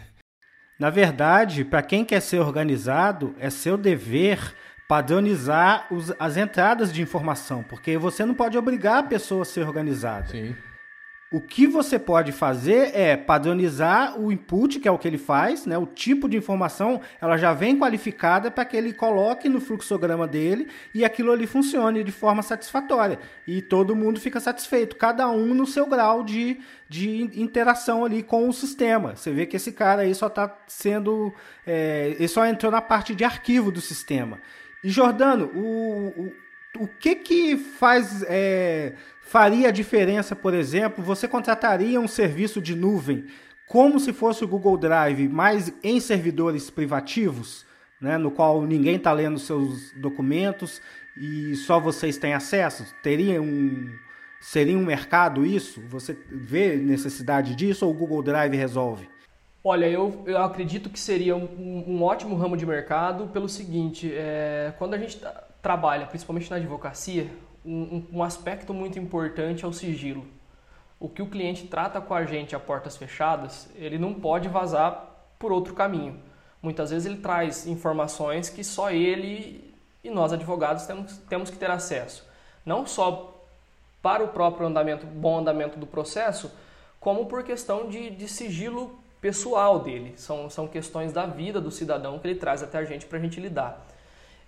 Na 0.79 0.91
verdade, 0.91 1.65
para 1.65 1.83
quem 1.83 2.05
quer 2.05 2.21
ser 2.21 2.39
organizado, 2.39 3.35
é 3.41 3.51
seu 3.51 3.77
dever 3.77 4.55
padronizar 4.93 5.87
os, 5.91 6.13
as 6.19 6.37
entradas 6.37 6.93
de 6.93 7.01
informação, 7.01 7.63
porque 7.63 7.97
você 7.97 8.27
não 8.27 8.35
pode 8.35 8.59
obrigar 8.59 8.99
a 8.99 9.03
pessoa 9.03 9.41
a 9.41 9.47
ser 9.47 9.67
organizada. 9.67 10.27
Sim. 10.27 10.55
O 11.33 11.41
que 11.41 11.67
você 11.67 11.99
pode 11.99 12.31
fazer 12.31 12.95
é 12.95 13.17
padronizar 13.17 14.21
o 14.21 14.31
input, 14.31 14.79
que 14.79 14.87
é 14.87 14.91
o 14.91 14.99
que 14.99 15.09
ele 15.09 15.17
faz, 15.17 15.65
né? 15.65 15.79
O 15.79 15.87
tipo 15.87 16.29
de 16.29 16.37
informação, 16.37 17.01
ela 17.23 17.39
já 17.39 17.55
vem 17.55 17.79
qualificada 17.79 18.51
para 18.51 18.67
que 18.67 18.77
ele 18.77 18.93
coloque 18.93 19.49
no 19.49 19.63
fluxograma 19.63 20.29
dele 20.29 20.69
e 20.93 21.07
aquilo 21.07 21.33
ali 21.33 21.47
funcione 21.47 22.05
de 22.05 22.13
forma 22.13 22.43
satisfatória. 22.43 23.19
E 23.47 23.63
todo 23.63 23.97
mundo 23.97 24.21
fica 24.21 24.41
satisfeito, 24.41 24.97
cada 24.97 25.27
um 25.31 25.55
no 25.55 25.67
seu 25.67 25.87
grau 25.87 26.23
de, 26.23 26.61
de 26.87 27.23
interação 27.41 28.05
ali 28.05 28.23
com 28.23 28.47
o 28.47 28.53
sistema. 28.53 29.17
Você 29.17 29.31
vê 29.31 29.47
que 29.47 29.57
esse 29.57 29.73
cara 29.73 30.03
aí 30.03 30.15
só 30.15 30.27
está 30.27 30.55
sendo. 30.67 31.33
É, 31.67 32.15
ele 32.19 32.29
só 32.29 32.45
entrou 32.45 32.71
na 32.71 32.83
parte 32.83 33.15
de 33.15 33.25
arquivo 33.25 33.73
do 33.73 33.81
sistema. 33.81 34.39
E 34.83 34.91
Jordano, 34.91 35.47
o, 35.55 36.33
o, 36.79 36.85
o 36.85 36.89
que 36.89 37.15
que 37.15 37.57
faz. 37.57 38.25
É, 38.29 38.95
faria 39.23 39.69
a 39.69 39.73
diferença, 39.73 40.37
por 40.37 40.53
exemplo, 40.53 41.03
você 41.03 41.27
contrataria 41.27 41.99
um 41.99 42.09
serviço 42.09 42.61
de 42.61 42.75
nuvem 42.75 43.27
como 43.67 43.99
se 43.99 44.13
fosse 44.13 44.45
o 44.45 44.49
Google 44.49 44.77
Drive, 44.77 45.27
mas 45.29 45.73
em 45.83 45.99
servidores 45.99 46.69
privativos, 46.69 47.65
né, 47.99 48.19
no 48.19 48.31
qual 48.31 48.67
ninguém 48.67 48.97
está 48.97 49.11
lendo 49.15 49.39
seus 49.39 49.91
documentos 49.93 50.83
e 51.17 51.57
só 51.57 51.81
vocês 51.81 52.19
têm 52.19 52.35
acesso? 52.35 52.85
Teria 53.03 53.41
um, 53.41 53.91
seria 54.39 54.77
um 54.77 54.85
mercado 54.85 55.47
isso? 55.47 55.81
Você 55.89 56.15
vê 56.31 56.77
necessidade 56.77 57.55
disso 57.55 57.87
ou 57.87 57.93
o 57.93 57.97
Google 57.97 58.23
Drive 58.23 58.55
resolve? 58.55 59.09
Olha, 59.65 59.87
eu, 59.87 60.25
eu 60.27 60.43
acredito 60.43 60.91
que 60.91 60.99
seria 60.99 61.37
um, 61.37 61.85
um 61.87 62.03
ótimo 62.03 62.35
ramo 62.35 62.57
de 62.57 62.67
mercado 62.67 63.29
pelo 63.29 63.49
seguinte, 63.49 64.13
é, 64.13 64.73
quando 64.77 64.95
a 64.95 64.99
gente 64.99 65.21
trabalha, 65.61 66.07
principalmente 66.07 66.51
na 66.51 66.57
advocacia, 66.57 67.31
um, 67.65 68.05
um 68.13 68.23
aspecto 68.25 68.75
muito 68.75 68.99
importante 68.99 69.65
é 69.65 69.69
o 69.69 69.73
sigilo. 69.73 70.27
O 70.99 71.09
que 71.09 71.23
o 71.23 71.29
cliente 71.29 71.69
trata 71.69 72.01
com 72.01 72.13
a 72.13 72.25
gente 72.25 72.57
a 72.57 72.61
portas 72.61 72.97
fechadas, 72.97 73.69
ele 73.77 73.99
não 73.99 74.13
pode 74.13 74.49
vazar 74.49 75.09
por 75.39 75.53
outro 75.53 75.75
caminho. 75.75 76.19
Muitas 76.61 76.91
vezes 76.91 77.07
ele 77.07 77.19
traz 77.19 77.65
informações 77.65 78.49
que 78.49 78.65
só 78.65 78.91
ele 78.91 79.73
e 80.03 80.11
nós 80.11 80.33
advogados 80.33 80.87
temos, 80.87 81.19
temos 81.29 81.51
que 81.51 81.57
ter 81.57 81.71
acesso. 81.71 82.27
Não 82.67 82.85
só 82.85 83.41
para 84.03 84.25
o 84.25 84.29
próprio 84.29 84.67
andamento, 84.67 85.07
bom 85.07 85.39
andamento 85.39 85.79
do 85.79 85.87
processo, 85.87 86.51
como 86.99 87.27
por 87.27 87.45
questão 87.45 87.89
de, 87.89 88.11
de 88.11 88.27
sigilo 88.27 89.02
pessoal 89.23 89.79
dele. 89.79 90.13
São, 90.17 90.51
são 90.51 90.67
questões 90.67 91.13
da 91.13 91.25
vida 91.25 91.61
do 91.61 91.71
cidadão 91.71 92.19
que 92.19 92.27
ele 92.27 92.39
traz 92.39 92.63
até 92.63 92.77
a 92.77 92.85
gente 92.85 93.07
para 93.07 93.19
a 93.19 93.21
gente 93.23 93.41
lidar. 93.41 93.87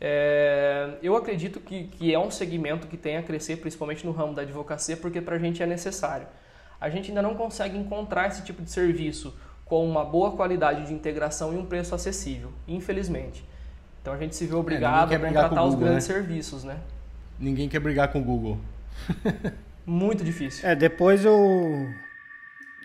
É, 0.00 0.98
eu 1.00 1.16
acredito 1.16 1.60
que, 1.60 1.84
que 1.84 2.12
é 2.12 2.18
um 2.18 2.30
segmento 2.30 2.88
que 2.88 2.96
tem 2.96 3.16
a 3.16 3.22
crescer, 3.22 3.56
principalmente 3.56 4.04
no 4.04 4.10
ramo 4.10 4.34
da 4.34 4.42
advocacia, 4.42 4.96
porque 4.96 5.20
para 5.20 5.36
a 5.36 5.38
gente 5.38 5.62
é 5.62 5.66
necessário. 5.66 6.26
A 6.80 6.90
gente 6.90 7.10
ainda 7.10 7.22
não 7.22 7.34
consegue 7.34 7.78
encontrar 7.78 8.28
esse 8.28 8.42
tipo 8.42 8.60
de 8.60 8.70
serviço 8.70 9.34
com 9.64 9.88
uma 9.88 10.04
boa 10.04 10.32
qualidade 10.32 10.88
de 10.88 10.92
integração 10.92 11.54
e 11.54 11.56
um 11.56 11.64
preço 11.64 11.94
acessível, 11.94 12.52
infelizmente. 12.66 13.44
Então 14.02 14.12
a 14.12 14.18
gente 14.18 14.36
se 14.36 14.44
vê 14.44 14.54
é, 14.54 14.56
obrigado 14.56 15.12
é, 15.12 15.16
a 15.16 15.20
contratar 15.20 15.64
os 15.64 15.74
grandes 15.76 16.08
né? 16.08 16.14
serviços, 16.14 16.64
né? 16.64 16.78
Ninguém 17.38 17.68
quer 17.68 17.80
brigar 17.80 18.12
com 18.12 18.18
o 18.20 18.22
Google. 18.22 18.58
Muito 19.86 20.22
difícil. 20.24 20.68
É, 20.68 20.74
depois 20.74 21.24
eu 21.24 21.88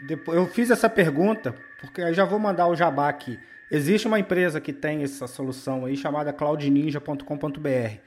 depois 0.08 0.38
eu 0.38 0.48
fiz 0.48 0.72
essa 0.72 0.90
pergunta 0.90 1.54
porque 1.80 2.02
eu 2.02 2.14
já 2.14 2.26
vou 2.26 2.40
mandar 2.40 2.68
o 2.68 2.76
jabá 2.76 3.10
aqui. 3.10 3.40
Existe 3.72 4.08
uma 4.08 4.20
empresa 4.20 4.60
que 4.60 4.74
tem 4.74 5.04
essa 5.04 5.28
solução 5.28 5.86
aí 5.86 5.96
chamada 5.96 6.34
cloudninja.com.br. 6.34 8.00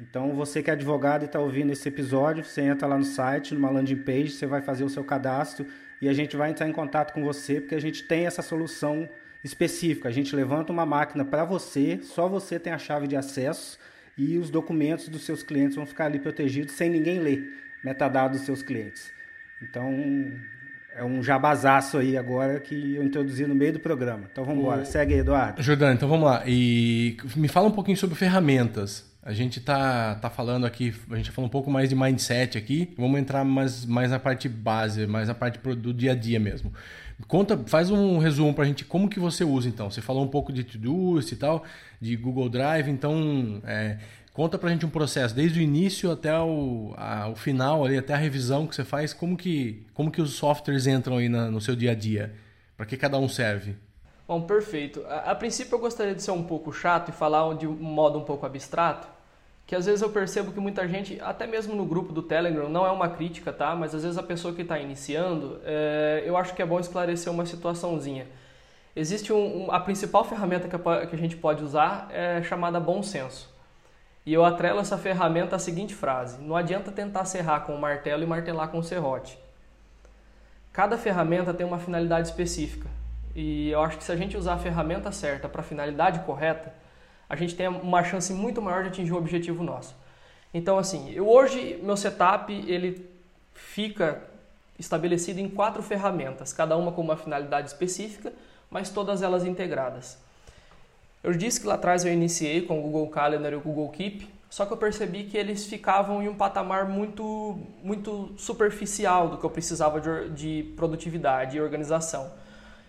Então, 0.00 0.34
você 0.34 0.62
que 0.62 0.70
é 0.70 0.72
advogado 0.72 1.22
e 1.22 1.26
está 1.26 1.38
ouvindo 1.38 1.70
esse 1.70 1.88
episódio, 1.88 2.44
você 2.44 2.62
entra 2.62 2.88
lá 2.88 2.98
no 2.98 3.04
site, 3.04 3.54
numa 3.54 3.70
landing 3.70 3.96
page, 3.96 4.30
você 4.30 4.46
vai 4.46 4.60
fazer 4.60 4.84
o 4.84 4.88
seu 4.88 5.04
cadastro 5.04 5.66
e 6.00 6.08
a 6.08 6.12
gente 6.12 6.36
vai 6.36 6.50
entrar 6.50 6.68
em 6.68 6.72
contato 6.72 7.12
com 7.12 7.22
você, 7.22 7.60
porque 7.60 7.74
a 7.74 7.80
gente 7.80 8.02
tem 8.04 8.26
essa 8.26 8.42
solução 8.42 9.08
específica. 9.44 10.08
A 10.08 10.12
gente 10.12 10.34
levanta 10.34 10.72
uma 10.72 10.86
máquina 10.86 11.24
para 11.24 11.44
você, 11.44 12.00
só 12.02 12.28
você 12.28 12.58
tem 12.58 12.72
a 12.72 12.78
chave 12.78 13.06
de 13.06 13.16
acesso 13.16 13.78
e 14.16 14.38
os 14.38 14.50
documentos 14.50 15.08
dos 15.08 15.22
seus 15.22 15.42
clientes 15.42 15.76
vão 15.76 15.86
ficar 15.86 16.06
ali 16.06 16.18
protegidos 16.18 16.74
sem 16.74 16.90
ninguém 16.90 17.18
ler 17.18 17.48
metadados 17.84 18.38
dos 18.38 18.46
seus 18.46 18.62
clientes. 18.62 19.12
Então, 19.60 19.92
é 20.96 21.04
um 21.04 21.22
jabazaço 21.22 21.98
aí 21.98 22.16
agora 22.16 22.60
que 22.60 22.94
eu 22.96 23.02
introduzi 23.02 23.46
no 23.46 23.54
meio 23.54 23.74
do 23.74 23.80
programa. 23.80 24.24
Então 24.30 24.44
vamos 24.44 24.60
embora. 24.60 24.84
Segue 24.84 25.14
aí, 25.14 25.20
Eduardo. 25.20 25.62
Jordano, 25.62 25.94
então 25.94 26.08
vamos 26.08 26.26
lá. 26.26 26.42
E 26.46 27.16
me 27.34 27.48
fala 27.48 27.68
um 27.68 27.72
pouquinho 27.72 27.96
sobre 27.96 28.14
ferramentas. 28.14 29.10
A 29.22 29.32
gente 29.32 29.60
tá, 29.60 30.16
tá 30.16 30.28
falando 30.28 30.66
aqui, 30.66 30.92
a 31.10 31.16
gente 31.16 31.30
falou 31.30 31.46
um 31.46 31.50
pouco 31.50 31.70
mais 31.70 31.88
de 31.88 31.94
mindset 31.94 32.58
aqui. 32.58 32.92
Vamos 32.98 33.20
entrar 33.20 33.44
mais, 33.44 33.86
mais 33.86 34.10
na 34.10 34.18
parte 34.18 34.48
base, 34.48 35.06
mais 35.06 35.28
na 35.28 35.34
parte 35.34 35.58
do 35.58 35.94
dia 35.94 36.12
a 36.12 36.14
dia 36.14 36.40
mesmo. 36.40 36.72
Conta, 37.28 37.56
faz 37.66 37.88
um 37.88 38.18
resumo 38.18 38.52
pra 38.52 38.64
gente 38.64 38.84
como 38.84 39.08
que 39.08 39.20
você 39.20 39.44
usa 39.44 39.68
então. 39.68 39.90
Você 39.90 40.00
falou 40.00 40.24
um 40.24 40.28
pouco 40.28 40.52
de 40.52 40.64
Todoist 40.64 41.30
e 41.30 41.36
tal, 41.36 41.64
de 42.00 42.16
Google 42.16 42.48
Drive, 42.48 42.90
então 42.90 43.62
é, 43.64 43.98
Conta 44.32 44.56
pra 44.56 44.70
gente 44.70 44.86
um 44.86 44.90
processo, 44.90 45.34
desde 45.34 45.60
o 45.60 45.62
início 45.62 46.10
até 46.10 46.38
o, 46.38 46.94
a, 46.96 47.28
o 47.28 47.36
final, 47.36 47.84
ali, 47.84 47.98
até 47.98 48.14
a 48.14 48.16
revisão 48.16 48.66
que 48.66 48.74
você 48.74 48.82
faz, 48.82 49.12
como 49.12 49.36
que, 49.36 49.86
como 49.92 50.10
que 50.10 50.22
os 50.22 50.32
softwares 50.32 50.86
entram 50.86 51.18
aí 51.18 51.28
na, 51.28 51.50
no 51.50 51.60
seu 51.60 51.76
dia 51.76 51.90
a 51.90 51.94
dia? 51.94 52.34
Para 52.74 52.86
que 52.86 52.96
cada 52.96 53.18
um 53.18 53.28
serve? 53.28 53.76
Bom, 54.26 54.40
perfeito. 54.40 55.04
A, 55.06 55.32
a, 55.32 55.34
princípio 55.34 55.74
eu 55.74 55.78
gostaria 55.78 56.14
de 56.14 56.22
ser 56.22 56.30
um 56.30 56.42
pouco 56.42 56.72
chato 56.72 57.10
e 57.10 57.12
falar 57.12 57.54
de 57.56 57.66
um 57.66 57.74
modo 57.74 58.18
um 58.18 58.24
pouco 58.24 58.46
abstrato, 58.46 59.06
que 59.66 59.76
às 59.76 59.84
vezes 59.84 60.00
eu 60.00 60.08
percebo 60.08 60.50
que 60.50 60.58
muita 60.58 60.88
gente, 60.88 61.20
até 61.20 61.46
mesmo 61.46 61.74
no 61.74 61.84
grupo 61.84 62.10
do 62.10 62.22
Telegram, 62.22 62.70
não 62.70 62.86
é 62.86 62.90
uma 62.90 63.10
crítica, 63.10 63.52
tá? 63.52 63.76
Mas 63.76 63.94
às 63.94 64.02
vezes 64.02 64.16
a 64.16 64.22
pessoa 64.22 64.54
que 64.54 64.62
está 64.62 64.78
iniciando, 64.78 65.60
é, 65.62 66.22
eu 66.24 66.38
acho 66.38 66.54
que 66.54 66.62
é 66.62 66.66
bom 66.66 66.80
esclarecer 66.80 67.30
uma 67.30 67.44
situaçãozinha. 67.44 68.26
Existe 68.96 69.30
um, 69.30 69.66
um, 69.66 69.70
a 69.70 69.78
principal 69.78 70.24
ferramenta 70.24 70.68
que 70.68 70.76
a, 70.76 71.06
que 71.06 71.14
a 71.14 71.18
gente 71.18 71.36
pode 71.36 71.62
usar 71.62 72.08
é 72.10 72.42
chamada 72.42 72.80
bom 72.80 73.02
senso. 73.02 73.51
E 74.24 74.32
eu 74.32 74.44
atrelo 74.44 74.80
essa 74.80 74.96
ferramenta 74.96 75.56
à 75.56 75.58
seguinte 75.58 75.94
frase: 75.94 76.40
Não 76.40 76.56
adianta 76.56 76.92
tentar 76.92 77.24
serrar 77.24 77.62
com 77.62 77.74
o 77.74 77.80
martelo 77.80 78.22
e 78.22 78.26
martelar 78.26 78.68
com 78.68 78.78
o 78.78 78.82
serrote. 78.82 79.38
Cada 80.72 80.96
ferramenta 80.96 81.52
tem 81.52 81.66
uma 81.66 81.78
finalidade 81.78 82.28
específica. 82.28 82.88
E 83.34 83.70
eu 83.70 83.82
acho 83.82 83.98
que 83.98 84.04
se 84.04 84.12
a 84.12 84.16
gente 84.16 84.36
usar 84.36 84.54
a 84.54 84.58
ferramenta 84.58 85.10
certa 85.10 85.48
para 85.48 85.60
a 85.60 85.64
finalidade 85.64 86.20
correta, 86.20 86.72
a 87.28 87.36
gente 87.36 87.54
tem 87.54 87.66
uma 87.66 88.04
chance 88.04 88.32
muito 88.32 88.60
maior 88.60 88.82
de 88.82 88.88
atingir 88.88 89.12
o 89.12 89.16
objetivo 89.16 89.62
nosso. 89.62 89.94
Então, 90.52 90.78
assim, 90.78 91.10
eu 91.12 91.28
hoje 91.28 91.80
meu 91.82 91.96
setup 91.96 92.52
ele 92.52 93.10
fica 93.54 94.22
estabelecido 94.78 95.40
em 95.40 95.48
quatro 95.48 95.82
ferramentas, 95.82 96.52
cada 96.52 96.76
uma 96.76 96.92
com 96.92 97.00
uma 97.00 97.16
finalidade 97.16 97.68
específica, 97.68 98.32
mas 98.70 98.90
todas 98.90 99.22
elas 99.22 99.44
integradas. 99.44 100.18
Eu 101.22 101.32
disse 101.32 101.60
que 101.60 101.66
lá 101.66 101.74
atrás 101.74 102.04
eu 102.04 102.12
iniciei 102.12 102.62
com 102.62 102.80
o 102.80 102.82
Google 102.82 103.08
Calendar 103.08 103.52
e 103.52 103.56
o 103.56 103.60
Google 103.60 103.88
Keep, 103.90 104.28
só 104.50 104.66
que 104.66 104.72
eu 104.72 104.76
percebi 104.76 105.24
que 105.24 105.38
eles 105.38 105.66
ficavam 105.66 106.20
em 106.20 106.28
um 106.28 106.34
patamar 106.34 106.86
muito, 106.86 107.58
muito 107.82 108.32
superficial 108.36 109.28
do 109.28 109.38
que 109.38 109.44
eu 109.44 109.50
precisava 109.50 110.00
de, 110.00 110.30
de 110.30 110.72
produtividade 110.74 111.56
e 111.56 111.60
organização. 111.60 112.30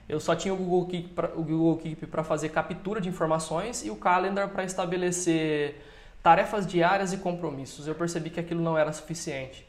Eu 0.10 0.20
só 0.20 0.36
tinha 0.36 0.54
o 0.54 0.58
Google 0.58 1.78
Keep 1.78 2.08
para 2.08 2.24
fazer 2.24 2.50
captura 2.50 3.00
de 3.00 3.08
informações 3.08 3.86
e 3.86 3.92
o 3.92 3.96
Calendar 3.96 4.50
para 4.50 4.64
estabelecer 4.64 5.76
tarefas 6.22 6.66
diárias 6.66 7.14
e 7.14 7.18
compromissos. 7.18 7.88
Eu 7.88 7.96
percebi 7.96 8.30
que 8.30 8.40
aquilo 8.40 8.62
não 8.62 8.78
era 8.78 8.92
suficiente. 8.92 9.66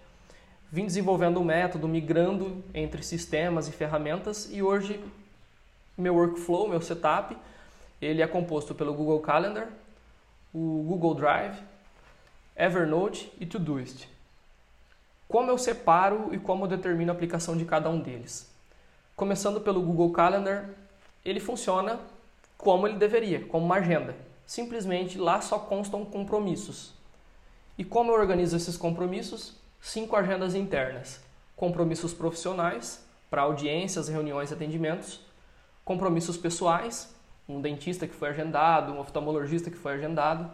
Vim 0.72 0.86
desenvolvendo 0.86 1.38
um 1.38 1.44
método, 1.44 1.86
migrando 1.86 2.64
entre 2.72 3.02
sistemas 3.02 3.68
e 3.68 3.72
ferramentas 3.72 4.48
e 4.50 4.62
hoje 4.62 4.98
meu 5.96 6.14
workflow, 6.16 6.68
meu 6.68 6.80
setup 6.80 7.36
ele 8.04 8.22
é 8.22 8.26
composto 8.26 8.74
pelo 8.74 8.92
Google 8.92 9.20
Calendar, 9.20 9.68
o 10.52 10.84
Google 10.86 11.14
Drive, 11.14 11.58
Evernote 12.56 13.32
e 13.40 13.46
Todoist. 13.46 14.08
Como 15.26 15.50
eu 15.50 15.58
separo 15.58 16.32
e 16.32 16.38
como 16.38 16.64
eu 16.64 16.68
determino 16.68 17.10
a 17.10 17.14
aplicação 17.14 17.56
de 17.56 17.64
cada 17.64 17.88
um 17.88 17.98
deles? 17.98 18.50
Começando 19.16 19.60
pelo 19.60 19.80
Google 19.80 20.12
Calendar, 20.12 20.68
ele 21.24 21.40
funciona 21.40 21.98
como 22.58 22.86
ele 22.86 22.98
deveria, 22.98 23.44
como 23.46 23.64
uma 23.64 23.76
agenda. 23.76 24.14
Simplesmente 24.46 25.18
lá 25.18 25.40
só 25.40 25.58
constam 25.58 26.04
compromissos. 26.04 26.92
E 27.78 27.84
como 27.84 28.12
eu 28.12 28.16
organizo 28.16 28.56
esses 28.56 28.76
compromissos? 28.76 29.54
Cinco 29.80 30.16
agendas 30.16 30.54
internas: 30.54 31.20
compromissos 31.56 32.12
profissionais, 32.12 33.04
para 33.30 33.42
audiências, 33.42 34.08
reuniões 34.08 34.50
e 34.50 34.54
atendimentos, 34.54 35.20
compromissos 35.84 36.36
pessoais, 36.36 37.13
um 37.48 37.60
dentista 37.60 38.06
que 38.06 38.14
foi 38.14 38.30
agendado, 38.30 38.92
um 38.92 39.00
oftalmologista 39.00 39.70
que 39.70 39.76
foi 39.76 39.94
agendado. 39.94 40.50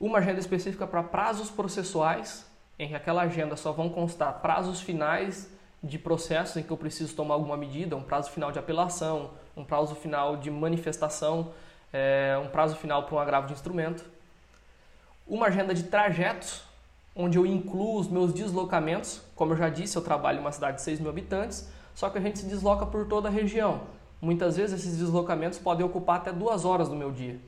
Uma 0.00 0.18
agenda 0.18 0.40
específica 0.40 0.86
para 0.86 1.02
prazos 1.02 1.50
processuais, 1.50 2.46
em 2.78 2.88
que 2.88 2.94
aquela 2.94 3.22
agenda 3.22 3.56
só 3.56 3.72
vão 3.72 3.88
constar 3.88 4.40
prazos 4.40 4.80
finais 4.80 5.48
de 5.82 5.98
processos 5.98 6.56
em 6.56 6.62
que 6.62 6.70
eu 6.70 6.76
preciso 6.76 7.14
tomar 7.14 7.34
alguma 7.34 7.56
medida, 7.56 7.96
um 7.96 8.02
prazo 8.02 8.30
final 8.30 8.52
de 8.52 8.58
apelação, 8.58 9.30
um 9.56 9.64
prazo 9.64 9.94
final 9.94 10.36
de 10.36 10.50
manifestação, 10.50 11.52
é, 11.92 12.40
um 12.42 12.48
prazo 12.48 12.76
final 12.76 13.02
para 13.04 13.14
um 13.16 13.18
agravo 13.18 13.48
de 13.48 13.52
instrumento. 13.52 14.04
Uma 15.26 15.46
agenda 15.46 15.74
de 15.74 15.84
trajetos, 15.84 16.62
onde 17.14 17.36
eu 17.36 17.44
incluo 17.44 17.98
os 17.98 18.08
meus 18.08 18.32
deslocamentos. 18.32 19.20
Como 19.34 19.52
eu 19.52 19.56
já 19.56 19.68
disse, 19.68 19.96
eu 19.96 20.02
trabalho 20.02 20.38
em 20.38 20.40
uma 20.40 20.52
cidade 20.52 20.76
de 20.76 20.82
6 20.82 21.00
mil 21.00 21.10
habitantes, 21.10 21.68
só 21.94 22.08
que 22.08 22.18
a 22.18 22.20
gente 22.20 22.38
se 22.38 22.46
desloca 22.46 22.86
por 22.86 23.06
toda 23.06 23.28
a 23.28 23.30
região. 23.30 23.82
Muitas 24.22 24.56
vezes 24.56 24.78
esses 24.78 24.98
deslocamentos 24.98 25.58
podem 25.58 25.84
ocupar 25.84 26.18
até 26.18 26.30
duas 26.30 26.64
horas 26.64 26.88
do 26.88 26.94
meu 26.94 27.10
dia. 27.10 27.40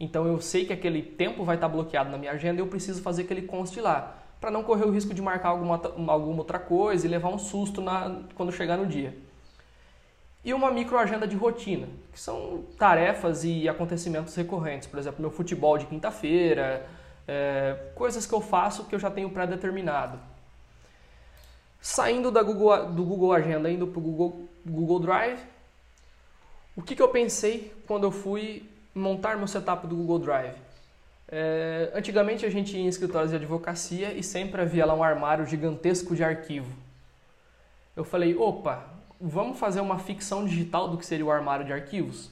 Então 0.00 0.26
eu 0.26 0.40
sei 0.40 0.64
que 0.66 0.72
aquele 0.72 1.00
tempo 1.00 1.44
vai 1.44 1.54
estar 1.54 1.68
bloqueado 1.68 2.10
na 2.10 2.18
minha 2.18 2.32
agenda 2.32 2.56
e 2.56 2.58
eu 2.58 2.66
preciso 2.66 3.00
fazer 3.00 3.22
que 3.22 3.32
ele 3.32 3.42
conste 3.42 3.80
lá, 3.80 4.18
para 4.40 4.50
não 4.50 4.64
correr 4.64 4.84
o 4.84 4.90
risco 4.90 5.14
de 5.14 5.22
marcar 5.22 5.50
alguma, 5.50 5.80
alguma 6.08 6.38
outra 6.38 6.58
coisa 6.58 7.06
e 7.06 7.08
levar 7.08 7.28
um 7.28 7.38
susto 7.38 7.80
na, 7.80 8.22
quando 8.34 8.50
chegar 8.50 8.76
no 8.76 8.84
dia. 8.84 9.16
E 10.44 10.52
uma 10.52 10.72
microagenda 10.72 11.26
de 11.26 11.36
rotina, 11.36 11.86
que 12.12 12.18
são 12.18 12.64
tarefas 12.76 13.44
e 13.44 13.68
acontecimentos 13.68 14.34
recorrentes, 14.34 14.88
por 14.88 14.98
exemplo, 14.98 15.20
meu 15.20 15.30
futebol 15.30 15.78
de 15.78 15.86
quinta-feira, 15.86 16.84
é, 17.28 17.90
coisas 17.94 18.26
que 18.26 18.32
eu 18.32 18.40
faço 18.40 18.86
que 18.86 18.94
eu 18.94 18.98
já 18.98 19.10
tenho 19.10 19.30
pré-determinado. 19.30 20.18
Saindo 21.80 22.32
da 22.32 22.42
Google, 22.42 22.86
do 22.86 23.04
Google 23.04 23.32
Agenda, 23.32 23.70
indo 23.70 23.86
para 23.86 24.00
o 24.00 24.02
Google, 24.02 24.48
Google 24.66 24.98
Drive, 24.98 25.38
o 26.78 26.82
que, 26.82 26.94
que 26.94 27.02
eu 27.02 27.08
pensei 27.08 27.74
quando 27.88 28.04
eu 28.04 28.12
fui 28.12 28.62
montar 28.94 29.36
meu 29.36 29.48
setup 29.48 29.84
do 29.88 29.96
Google 29.96 30.20
Drive? 30.20 30.54
É, 31.26 31.90
antigamente 31.92 32.46
a 32.46 32.50
gente 32.50 32.76
ia 32.76 32.84
em 32.84 32.86
escritórios 32.86 33.30
de 33.30 33.36
advocacia 33.36 34.12
e 34.12 34.22
sempre 34.22 34.62
havia 34.62 34.86
lá 34.86 34.94
um 34.94 35.02
armário 35.02 35.44
gigantesco 35.44 36.14
de 36.14 36.22
arquivo. 36.22 36.72
Eu 37.96 38.04
falei, 38.04 38.36
opa, 38.36 38.86
vamos 39.20 39.58
fazer 39.58 39.80
uma 39.80 39.98
ficção 39.98 40.44
digital 40.44 40.88
do 40.88 40.96
que 40.96 41.04
seria 41.04 41.26
o 41.26 41.32
armário 41.32 41.66
de 41.66 41.72
arquivos? 41.72 42.30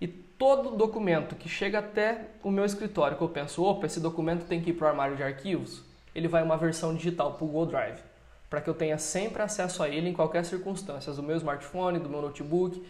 E 0.00 0.08
todo 0.08 0.74
documento 0.74 1.36
que 1.36 1.46
chega 1.46 1.80
até 1.80 2.28
o 2.42 2.50
meu 2.50 2.64
escritório, 2.64 3.18
que 3.18 3.22
eu 3.22 3.28
penso, 3.28 3.62
opa, 3.62 3.84
esse 3.84 4.00
documento 4.00 4.46
tem 4.46 4.58
que 4.58 4.70
ir 4.70 4.72
para 4.72 4.86
o 4.86 4.88
armário 4.88 5.16
de 5.16 5.22
arquivos, 5.22 5.82
ele 6.14 6.28
vai 6.28 6.42
uma 6.42 6.56
versão 6.56 6.94
digital 6.94 7.34
para 7.34 7.44
o 7.44 7.46
Google 7.46 7.66
Drive, 7.66 8.00
para 8.48 8.62
que 8.62 8.70
eu 8.70 8.74
tenha 8.74 8.96
sempre 8.96 9.42
acesso 9.42 9.82
a 9.82 9.88
ele 9.90 10.08
em 10.08 10.14
qualquer 10.14 10.46
circunstância, 10.46 11.12
do 11.12 11.22
meu 11.22 11.36
smartphone, 11.36 11.98
do 11.98 12.08
meu 12.08 12.22
notebook. 12.22 12.82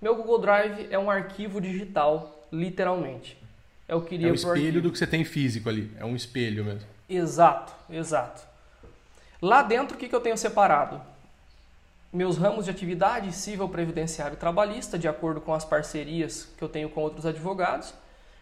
Meu 0.00 0.14
Google 0.16 0.38
Drive 0.38 0.88
é 0.90 0.98
um 0.98 1.10
arquivo 1.10 1.60
digital, 1.60 2.46
literalmente. 2.52 3.36
Eu 3.88 4.02
queria 4.02 4.28
é 4.28 4.30
um 4.30 4.34
espelho 4.34 4.82
do 4.82 4.92
que 4.92 4.98
você 4.98 5.06
tem 5.06 5.24
físico 5.24 5.68
ali, 5.68 5.90
é 5.98 6.04
um 6.04 6.14
espelho 6.14 6.64
mesmo. 6.64 6.86
Exato, 7.08 7.72
exato. 7.90 8.42
Lá 9.40 9.62
dentro, 9.62 9.96
o 9.96 9.98
que, 9.98 10.08
que 10.08 10.14
eu 10.14 10.20
tenho 10.20 10.36
separado? 10.36 11.00
meus 12.12 12.38
ramos 12.38 12.64
de 12.64 12.70
atividade 12.70 13.30
civil, 13.32 13.68
previdenciário 13.68 14.34
e 14.34 14.38
trabalhista, 14.38 14.98
de 14.98 15.06
acordo 15.06 15.40
com 15.40 15.52
as 15.52 15.64
parcerias 15.64 16.48
que 16.56 16.64
eu 16.64 16.68
tenho 16.68 16.88
com 16.88 17.02
outros 17.02 17.26
advogados, 17.26 17.92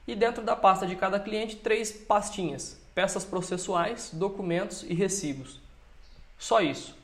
e 0.06 0.14
dentro 0.14 0.44
da 0.44 0.54
pasta 0.54 0.86
de 0.86 0.94
cada 0.94 1.18
cliente, 1.18 1.56
três 1.56 1.90
pastinhas: 1.90 2.78
peças 2.94 3.24
processuais, 3.24 4.10
documentos 4.12 4.84
e 4.84 4.94
recibos. 4.94 5.60
Só 6.38 6.60
isso. 6.60 6.94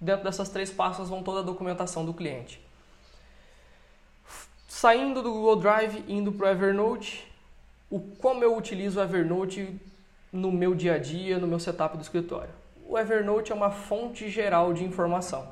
Dentro 0.00 0.24
dessas 0.24 0.48
três 0.48 0.70
pastas 0.70 1.08
vão 1.08 1.22
toda 1.22 1.40
a 1.40 1.42
documentação 1.42 2.04
do 2.04 2.14
cliente. 2.14 2.60
Saindo 4.78 5.22
do 5.22 5.32
Google 5.32 5.56
Drive, 5.56 6.04
indo 6.06 6.30
para 6.30 6.48
o 6.48 6.50
Evernote, 6.50 7.26
o 7.90 7.98
como 7.98 8.44
eu 8.44 8.54
utilizo 8.54 9.00
o 9.00 9.02
Evernote 9.02 9.74
no 10.30 10.52
meu 10.52 10.74
dia 10.74 10.96
a 10.96 10.98
dia, 10.98 11.38
no 11.38 11.46
meu 11.46 11.58
setup 11.58 11.96
do 11.96 12.02
escritório. 12.02 12.50
O 12.86 12.98
Evernote 12.98 13.50
é 13.50 13.54
uma 13.54 13.70
fonte 13.70 14.28
geral 14.28 14.74
de 14.74 14.84
informação. 14.84 15.48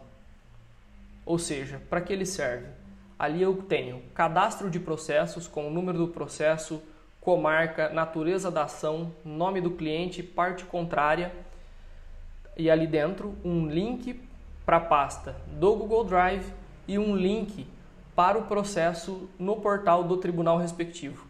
Ou 1.24 1.38
seja, 1.38 1.80
para 1.88 2.02
que 2.02 2.12
ele 2.12 2.26
serve? 2.26 2.66
Ali 3.18 3.40
eu 3.40 3.62
tenho 3.62 4.02
cadastro 4.14 4.68
de 4.68 4.78
processos 4.78 5.48
com 5.48 5.68
o 5.68 5.70
número 5.70 5.96
do 5.96 6.08
processo, 6.08 6.82
comarca, 7.18 7.88
natureza 7.88 8.50
da 8.50 8.64
ação, 8.64 9.10
nome 9.24 9.58
do 9.58 9.70
cliente, 9.70 10.22
parte 10.22 10.66
contrária 10.66 11.32
e 12.58 12.68
ali 12.68 12.86
dentro 12.86 13.34
um 13.42 13.66
link 13.68 14.20
para 14.66 14.76
a 14.76 14.80
pasta 14.80 15.34
do 15.46 15.74
Google 15.76 16.04
Drive 16.04 16.44
e 16.86 16.98
um 16.98 17.16
link 17.16 17.66
para 18.14 18.38
o 18.38 18.42
processo 18.42 19.28
no 19.38 19.56
portal 19.56 20.04
do 20.04 20.16
tribunal 20.16 20.58
respectivo. 20.58 21.26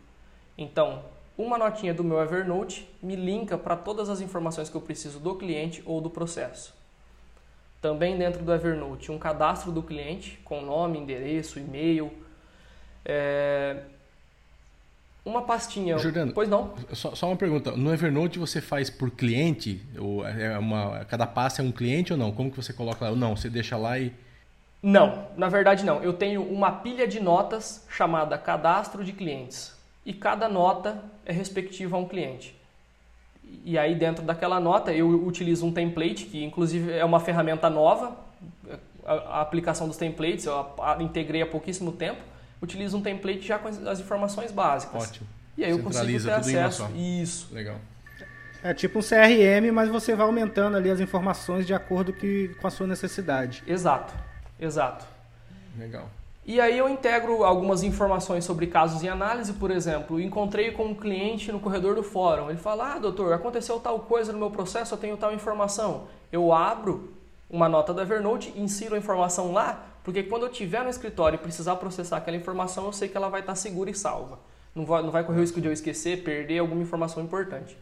Então, 0.57 1.03
uma 1.37 1.59
notinha 1.59 1.93
do 1.93 2.05
meu 2.05 2.21
Evernote 2.21 2.89
me 3.03 3.17
linka 3.17 3.59
para 3.59 3.77
todas 3.77 4.09
as 4.09 4.21
informações 4.21 4.69
que 4.69 4.77
eu 4.77 4.81
preciso 4.81 5.19
do 5.19 5.35
cliente 5.35 5.83
ou 5.85 6.01
do 6.01 6.09
processo. 6.09 6.75
Também 7.81 8.17
dentro 8.17 8.43
do 8.43 8.53
Evernote, 8.53 9.11
um 9.11 9.19
cadastro 9.19 9.73
do 9.73 9.83
cliente 9.83 10.39
com 10.45 10.63
nome, 10.63 10.99
endereço, 10.99 11.59
e-mail. 11.59 12.11
É... 13.05 13.83
Uma 15.25 15.43
pastinha. 15.43 15.99
Jordano, 15.99 16.33
pois 16.33 16.49
não? 16.49 16.75
Só, 16.93 17.15
só, 17.15 17.27
uma 17.29 17.37
pergunta. 17.37 17.73
No 17.73 17.93
Evernote 17.93 18.39
você 18.39 18.61
faz 18.61 18.91
por 18.91 19.11
cliente? 19.11 19.83
Ou 19.99 20.27
é 20.27 20.59
uma, 20.59 21.05
cada 21.07 21.27
pasta 21.27 21.63
é 21.63 21.65
um 21.65 21.73
cliente 21.73 22.13
ou 22.13 22.19
não? 22.19 22.31
Como 22.31 22.51
que 22.51 22.57
você 22.57 22.73
coloca 22.73 23.07
lá? 23.07 23.11
Ou 23.11 23.17
não, 23.17 23.35
você 23.35 23.49
deixa 23.49 23.77
lá 23.77 23.99
e. 23.99 24.13
Não, 24.85 25.29
na 25.35 25.49
verdade 25.49 25.83
não. 25.83 26.03
Eu 26.03 26.13
tenho 26.13 26.43
uma 26.43 26.71
pilha 26.71 27.09
de 27.09 27.19
notas 27.19 27.87
chamada 27.89 28.37
cadastro 28.37 29.03
de 29.03 29.15
clientes. 29.15 29.75
E 30.05 30.13
cada 30.13 30.47
nota 30.47 31.03
é 31.25 31.33
respectiva 31.33 31.97
a 31.97 31.99
um 31.99 32.07
cliente. 32.07 32.55
E 33.65 33.79
aí 33.79 33.95
dentro 33.95 34.23
daquela 34.23 34.61
nota 34.61 34.93
eu 34.93 35.09
utilizo 35.27 35.65
um 35.65 35.73
template, 35.73 36.27
que 36.27 36.45
inclusive 36.45 36.93
é 36.93 37.03
uma 37.03 37.19
ferramenta 37.19 37.71
nova, 37.71 38.15
a, 39.07 39.41
aplicação 39.41 39.89
dos 39.89 39.97
templates, 39.97 40.45
eu 40.45 40.67
integrei 41.01 41.41
há 41.41 41.47
pouquíssimo 41.47 41.91
tempo, 41.91 42.21
utilizo 42.61 42.99
um 42.99 43.03
template 43.03 43.41
já 43.41 43.59
com 43.59 43.69
as 43.69 44.01
informações 44.01 44.53
básicas. 44.53 45.03
Ótimo. 45.03 45.27
E 45.57 45.65
aí 45.65 45.71
eu 45.71 45.79
consigo 45.83 46.25
ter 46.25 46.31
acesso. 46.31 46.91
Isso. 46.95 47.55
Legal. 47.55 47.77
É 48.63 48.75
tipo 48.75 48.99
um 48.99 49.03
CRM, 49.03 49.73
mas 49.73 49.89
você 49.89 50.15
vai 50.15 50.27
aumentando 50.27 50.77
ali 50.77 50.91
as 50.91 51.01
informações 51.01 51.67
de 51.67 51.73
acordo 51.73 52.13
que, 52.13 52.49
com 52.61 52.67
a 52.67 52.71
sua 52.71 52.87
necessidade. 52.87 53.63
Exato, 53.67 54.13
exato. 54.59 55.05
Legal. 55.79 56.09
E 56.47 56.61
aí 56.61 56.77
eu 56.77 56.89
integro 56.89 57.43
algumas 57.43 57.83
informações 57.83 58.45
sobre 58.45 58.67
casos 58.67 59.03
em 59.03 59.09
análise, 59.09 59.55
por 59.55 59.71
exemplo, 59.71 60.21
encontrei 60.21 60.73
com 60.73 60.85
um 60.85 60.95
cliente 60.95 61.51
no 61.51 61.59
corredor 61.59 61.95
do 61.95 62.03
fórum. 62.03 62.51
Ele 62.51 62.59
fala: 62.59 62.95
"Ah, 62.95 62.99
doutor, 62.99 63.33
aconteceu 63.33 63.81
tal 63.81 64.01
coisa 64.01 64.33
no 64.33 64.39
meu 64.39 64.51
processo, 64.51 64.93
eu 64.95 64.99
tenho 64.99 65.17
tal 65.17 65.33
informação". 65.33 66.07
Eu 66.31 66.53
abro 66.53 67.15
uma 67.49 67.69
nota 67.69 67.95
da 67.95 68.03
Evernote, 68.03 68.53
insiro 68.57 68.95
a 68.95 68.99
informação 68.99 69.53
lá, 69.53 69.87
porque 70.03 70.23
quando 70.23 70.43
eu 70.43 70.51
estiver 70.51 70.83
no 70.83 70.91
escritório 70.91 71.37
e 71.37 71.39
precisar 71.39 71.77
processar 71.77 72.19
aquela 72.19 72.37
informação, 72.37 72.85
eu 72.85 72.93
sei 72.93 73.09
que 73.09 73.17
ela 73.17 73.31
vai 73.31 73.41
estar 73.41 73.55
segura 73.55 73.91
e 73.91 73.95
salva. 73.95 74.39
Não 74.75 74.85
vai, 74.85 75.03
não 75.03 75.11
vai 75.11 75.25
correr 75.25 75.39
o 75.39 75.41
risco 75.41 75.61
de 75.61 75.69
eu 75.69 75.73
esquecer, 75.73 76.23
perder 76.25 76.59
alguma 76.59 76.83
informação 76.83 77.23
importante. 77.23 77.77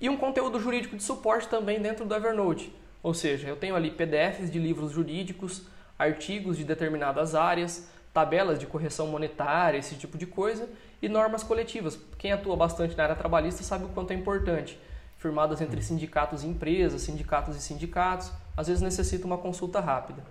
E 0.00 0.08
um 0.08 0.16
conteúdo 0.16 0.58
jurídico 0.58 0.96
de 0.96 1.02
suporte 1.02 1.46
também 1.46 1.78
dentro 1.80 2.04
do 2.04 2.14
Evernote. 2.14 2.74
Ou 3.02 3.14
seja, 3.14 3.48
eu 3.48 3.56
tenho 3.56 3.74
ali 3.74 3.90
PDFs 3.90 4.50
de 4.50 4.58
livros 4.58 4.92
jurídicos, 4.92 5.62
artigos 5.98 6.56
de 6.56 6.64
determinadas 6.64 7.34
áreas, 7.34 7.88
tabelas 8.12 8.58
de 8.58 8.66
correção 8.66 9.06
monetária, 9.06 9.78
esse 9.78 9.94
tipo 9.94 10.18
de 10.18 10.26
coisa, 10.26 10.68
e 11.00 11.08
normas 11.08 11.42
coletivas. 11.42 11.98
Quem 12.18 12.32
atua 12.32 12.56
bastante 12.56 12.96
na 12.96 13.04
área 13.04 13.16
trabalhista 13.16 13.62
sabe 13.62 13.84
o 13.84 13.88
quanto 13.88 14.10
é 14.10 14.14
importante. 14.14 14.78
Firmadas 15.18 15.60
entre 15.60 15.82
sindicatos 15.82 16.42
e 16.42 16.46
empresas, 16.46 17.02
sindicatos 17.02 17.56
e 17.56 17.60
sindicatos, 17.60 18.30
às 18.56 18.66
vezes 18.66 18.82
necessita 18.82 19.26
uma 19.26 19.38
consulta 19.38 19.80
rápida. 19.80 20.24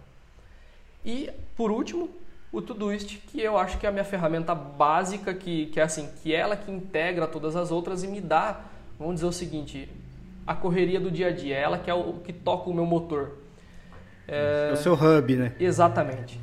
E, 1.05 1.31
por 1.55 1.71
último, 1.71 2.09
o 2.51 2.61
Todoist, 2.61 3.17
que 3.27 3.39
eu 3.39 3.57
acho 3.57 3.77
que 3.77 3.85
é 3.85 3.89
a 3.89 3.91
minha 3.91 4.03
ferramenta 4.03 4.53
básica, 4.55 5.33
que, 5.33 5.67
que 5.67 5.79
é 5.79 5.83
assim, 5.83 6.09
que 6.21 6.33
é 6.33 6.39
ela 6.39 6.57
que 6.57 6.71
integra 6.71 7.27
todas 7.27 7.55
as 7.55 7.71
outras 7.71 8.03
e 8.03 8.07
me 8.07 8.19
dá, 8.19 8.61
vamos 8.97 9.15
dizer 9.15 9.27
o 9.27 9.31
seguinte, 9.31 9.87
a 10.49 10.55
correria 10.55 10.99
do 10.99 11.11
dia 11.11 11.27
a 11.27 11.31
dia, 11.31 11.55
é 11.55 11.61
ela 11.61 11.77
que 11.77 11.91
é 11.91 11.93
o 11.93 12.13
que 12.13 12.33
toca 12.33 12.71
o 12.71 12.73
meu 12.73 12.83
motor. 12.83 13.37
É... 14.27 14.69
é 14.71 14.73
o 14.73 14.77
seu 14.77 14.95
hub, 14.95 15.35
né? 15.35 15.53
Exatamente. 15.59 16.41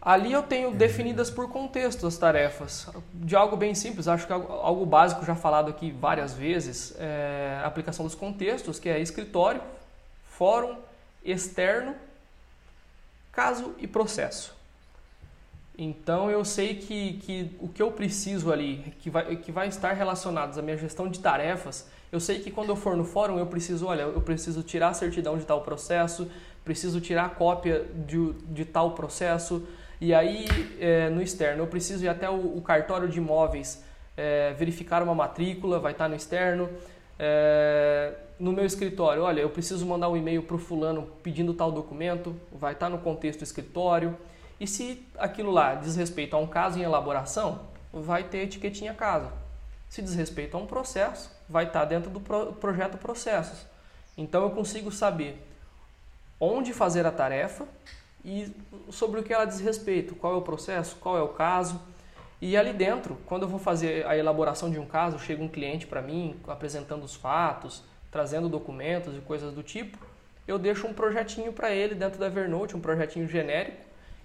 Ali 0.00 0.32
eu 0.32 0.44
tenho 0.44 0.70
definidas 0.70 1.28
por 1.28 1.50
contexto 1.50 2.06
as 2.06 2.16
tarefas. 2.16 2.88
De 3.12 3.34
algo 3.34 3.56
bem 3.56 3.74
simples, 3.74 4.06
acho 4.06 4.28
que 4.28 4.32
algo 4.32 4.86
básico 4.86 5.24
já 5.24 5.34
falado 5.34 5.70
aqui 5.70 5.90
várias 5.90 6.34
vezes, 6.34 6.94
é 7.00 7.60
a 7.64 7.66
aplicação 7.66 8.04
dos 8.04 8.14
contextos, 8.14 8.78
que 8.78 8.88
é 8.88 9.00
escritório, 9.00 9.60
fórum, 10.24 10.76
externo, 11.24 11.96
caso 13.32 13.74
e 13.78 13.88
processo. 13.88 14.56
Então 15.76 16.30
eu 16.30 16.44
sei 16.44 16.76
que, 16.76 17.14
que 17.14 17.56
o 17.58 17.66
que 17.66 17.82
eu 17.82 17.90
preciso 17.90 18.52
ali, 18.52 18.94
que 19.00 19.10
vai, 19.10 19.34
que 19.34 19.50
vai 19.50 19.66
estar 19.66 19.94
relacionado 19.94 20.56
à 20.56 20.62
minha 20.62 20.76
gestão 20.76 21.08
de 21.08 21.18
tarefas, 21.18 21.90
eu 22.12 22.20
sei 22.20 22.38
que 22.40 22.50
quando 22.50 22.68
eu 22.68 22.76
for 22.76 22.96
no 22.96 23.04
fórum 23.04 23.38
eu 23.38 23.46
preciso, 23.46 23.86
olha, 23.86 24.02
eu 24.02 24.20
preciso 24.20 24.62
tirar 24.62 24.90
a 24.90 24.94
certidão 24.94 25.38
de 25.38 25.44
tal 25.44 25.62
processo, 25.62 26.30
preciso 26.62 27.00
tirar 27.00 27.24
a 27.24 27.30
cópia 27.30 27.86
de, 28.06 28.32
de 28.50 28.64
tal 28.64 28.92
processo, 28.92 29.66
e 29.98 30.12
aí 30.12 30.46
é, 30.78 31.08
no 31.08 31.22
externo 31.22 31.62
eu 31.62 31.66
preciso 31.66 32.04
ir 32.04 32.08
até 32.08 32.28
o, 32.28 32.58
o 32.58 32.60
cartório 32.60 33.08
de 33.08 33.18
imóveis 33.18 33.82
é, 34.16 34.52
verificar 34.52 35.02
uma 35.02 35.14
matrícula, 35.14 35.78
vai 35.78 35.92
estar 35.92 36.08
no 36.08 36.14
externo. 36.14 36.68
É, 37.18 38.12
no 38.38 38.52
meu 38.52 38.64
escritório, 38.64 39.22
olha, 39.22 39.40
eu 39.40 39.50
preciso 39.50 39.86
mandar 39.86 40.08
um 40.08 40.16
e-mail 40.16 40.42
para 40.42 40.56
o 40.56 40.58
fulano 40.58 41.08
pedindo 41.22 41.54
tal 41.54 41.70
documento, 41.70 42.34
vai 42.52 42.72
estar 42.72 42.88
no 42.88 42.98
contexto 42.98 43.42
escritório. 43.42 44.16
E 44.58 44.66
se 44.66 45.06
aquilo 45.18 45.50
lá 45.50 45.74
diz 45.74 45.96
respeito 45.96 46.34
a 46.34 46.38
um 46.38 46.46
caso 46.46 46.78
em 46.78 46.82
elaboração, 46.82 47.60
vai 47.92 48.24
ter 48.24 48.38
etiquetinha 48.38 48.94
caso. 48.94 49.28
Se 49.92 50.00
diz 50.00 50.14
respeito 50.14 50.56
a 50.56 50.58
um 50.58 50.66
processo, 50.66 51.30
vai 51.46 51.66
estar 51.66 51.84
dentro 51.84 52.08
do 52.08 52.18
projeto 52.18 52.96
processos. 52.96 53.66
Então 54.16 54.42
eu 54.42 54.48
consigo 54.48 54.90
saber 54.90 55.46
onde 56.40 56.72
fazer 56.72 57.04
a 57.04 57.12
tarefa 57.12 57.66
e 58.24 58.50
sobre 58.88 59.20
o 59.20 59.22
que 59.22 59.34
ela 59.34 59.44
diz 59.44 59.60
respeito, 59.60 60.14
qual 60.14 60.32
é 60.32 60.36
o 60.38 60.40
processo, 60.40 60.96
qual 60.98 61.18
é 61.18 61.20
o 61.20 61.28
caso. 61.28 61.78
E 62.40 62.56
ali 62.56 62.72
dentro, 62.72 63.18
quando 63.26 63.42
eu 63.42 63.48
vou 63.48 63.58
fazer 63.58 64.06
a 64.06 64.16
elaboração 64.16 64.70
de 64.70 64.78
um 64.78 64.86
caso, 64.86 65.18
chega 65.18 65.44
um 65.44 65.48
cliente 65.48 65.86
para 65.86 66.00
mim 66.00 66.40
apresentando 66.48 67.04
os 67.04 67.14
fatos, 67.14 67.84
trazendo 68.10 68.48
documentos 68.48 69.14
e 69.14 69.20
coisas 69.20 69.52
do 69.52 69.62
tipo, 69.62 69.98
eu 70.48 70.58
deixo 70.58 70.86
um 70.86 70.94
projetinho 70.94 71.52
para 71.52 71.70
ele 71.70 71.94
dentro 71.94 72.18
da 72.18 72.28
Evernote, 72.28 72.74
um 72.74 72.80
projetinho 72.80 73.28
genérico, 73.28 73.76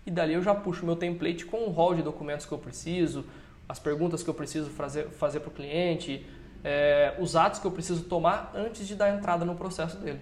e 0.05 0.11
dali 0.11 0.33
eu 0.33 0.41
já 0.41 0.55
puxo 0.55 0.85
meu 0.85 0.95
template 0.95 1.45
com 1.45 1.65
o 1.65 1.69
rol 1.71 1.93
de 1.93 2.01
documentos 2.01 2.45
que 2.45 2.53
eu 2.53 2.57
preciso, 2.57 3.25
as 3.67 3.79
perguntas 3.79 4.23
que 4.23 4.29
eu 4.29 4.33
preciso 4.33 4.69
fazer, 4.69 5.09
fazer 5.09 5.39
para 5.41 5.49
o 5.49 5.53
cliente, 5.53 6.25
é, 6.63 7.15
os 7.19 7.35
atos 7.35 7.59
que 7.59 7.67
eu 7.67 7.71
preciso 7.71 8.03
tomar 8.03 8.51
antes 8.55 8.87
de 8.87 8.95
dar 8.95 9.09
entrada 9.13 9.45
no 9.45 9.55
processo 9.55 9.97
dele. 9.97 10.19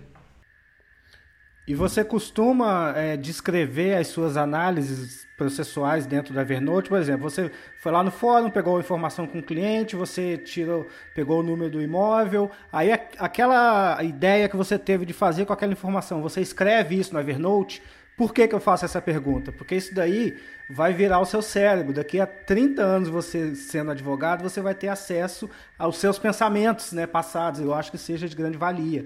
E 1.68 1.74
você 1.74 2.04
costuma 2.04 2.94
é, 2.96 3.18
descrever 3.18 3.96
as 3.96 4.08
suas 4.08 4.38
análises 4.38 5.26
processuais 5.36 6.06
dentro 6.06 6.32
da 6.32 6.42
Evernote? 6.42 6.90
Por 6.90 7.00
exemplo, 7.00 7.28
você 7.28 7.52
foi 7.82 7.92
lá 7.92 8.04
no 8.04 8.12
fórum, 8.12 8.52
pegou 8.52 8.78
a 8.78 8.80
informação 8.80 9.26
com 9.26 9.40
o 9.40 9.44
cliente, 9.44 9.96
você 9.96 10.38
tirou, 10.38 10.86
pegou 11.16 11.40
o 11.40 11.44
número 11.44 11.72
do 11.72 11.82
imóvel, 11.82 12.52
aí 12.72 12.92
aquela 12.92 14.02
ideia 14.04 14.48
que 14.48 14.56
você 14.56 14.78
teve 14.78 15.08
de 15.08 15.14
fazer 15.14 15.46
com 15.46 15.54
aquela 15.54 15.74
informação, 15.74 16.22
você 16.22 16.40
escreve 16.40 17.00
isso 17.00 17.12
no 17.14 17.20
Evernote? 17.20 17.82
Por 18.18 18.34
que, 18.34 18.48
que 18.48 18.56
eu 18.56 18.62
faço 18.62 18.86
essa 18.86 19.02
pergunta? 19.02 19.52
Porque 19.52 19.76
isso 19.76 19.94
daí 19.94 20.38
vai 20.70 20.94
virar 20.94 21.20
o 21.20 21.26
seu 21.26 21.42
cérebro. 21.42 21.92
Daqui 21.92 22.20
a 22.20 22.26
30 22.26 22.82
anos, 22.82 23.10
você 23.10 23.54
sendo 23.56 23.92
advogado, 23.92 24.42
você 24.42 24.62
vai 24.62 24.74
ter 24.74 24.88
acesso 24.88 25.50
aos 25.78 25.98
seus 25.98 26.18
pensamentos 26.18 26.94
né, 26.94 27.06
passados. 27.06 27.60
Eu 27.60 27.74
acho 27.74 27.92
que 27.92 27.98
seja 27.98 28.28
de 28.28 28.36
grande 28.36 28.58
valia. 28.58 29.06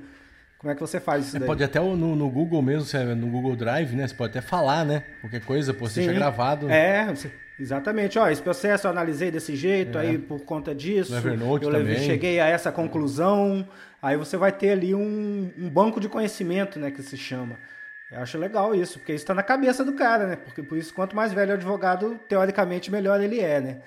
Como 0.60 0.72
é 0.72 0.76
que 0.76 0.82
você 0.82 1.00
faz 1.00 1.26
isso 1.26 1.38
é, 1.38 1.40
daí? 1.40 1.48
Pode 1.48 1.64
até 1.64 1.80
no, 1.80 1.96
no 1.96 2.30
Google 2.30 2.62
mesmo, 2.62 3.16
no 3.16 3.28
Google 3.28 3.56
Drive, 3.56 3.96
né? 3.96 4.06
Você 4.06 4.14
pode 4.14 4.38
até 4.38 4.46
falar, 4.46 4.86
né? 4.86 5.04
Qualquer 5.22 5.42
coisa, 5.42 5.74
pô, 5.74 5.88
você 5.88 6.02
deixa 6.02 6.14
gravado. 6.14 6.70
É, 6.70 7.12
exatamente. 7.58 8.20
Ó, 8.20 8.30
esse 8.30 8.42
processo 8.42 8.86
eu 8.86 8.92
analisei 8.92 9.32
desse 9.32 9.56
jeito, 9.56 9.98
é. 9.98 10.02
aí 10.02 10.18
por 10.20 10.42
conta 10.42 10.76
disso. 10.76 11.14
No 11.14 11.18
Evernote 11.18 11.66
eu 11.66 11.72
também. 11.72 12.00
cheguei 12.00 12.40
a 12.40 12.48
essa 12.48 12.72
conclusão. 12.72 13.68
Aí 14.02 14.18
você 14.18 14.38
vai 14.38 14.52
ter 14.52 14.72
ali 14.72 14.94
um, 14.94 15.50
um 15.58 15.70
banco 15.70 16.00
de 16.00 16.08
conhecimento, 16.08 16.78
né? 16.78 16.92
Que 16.92 17.02
se 17.02 17.18
chama. 17.18 17.58
Eu 18.12 18.22
acho 18.22 18.38
legal 18.38 18.74
isso, 18.74 19.00
porque 19.00 19.14
isso 19.14 19.24
está 19.24 19.34
na 19.34 19.44
cabeça 19.44 19.86
do 19.86 19.94
cara, 19.94 20.28
né? 20.28 20.36
Porque 20.36 20.64
por 20.64 20.78
isso, 20.78 20.94
quanto 20.94 21.16
mais 21.16 21.32
velho 21.32 21.52
o 21.52 21.54
advogado, 21.54 22.20
teoricamente, 22.28 22.92
melhor 22.92 23.22
ele 23.22 23.40
é, 23.40 23.62
né? 23.62 23.82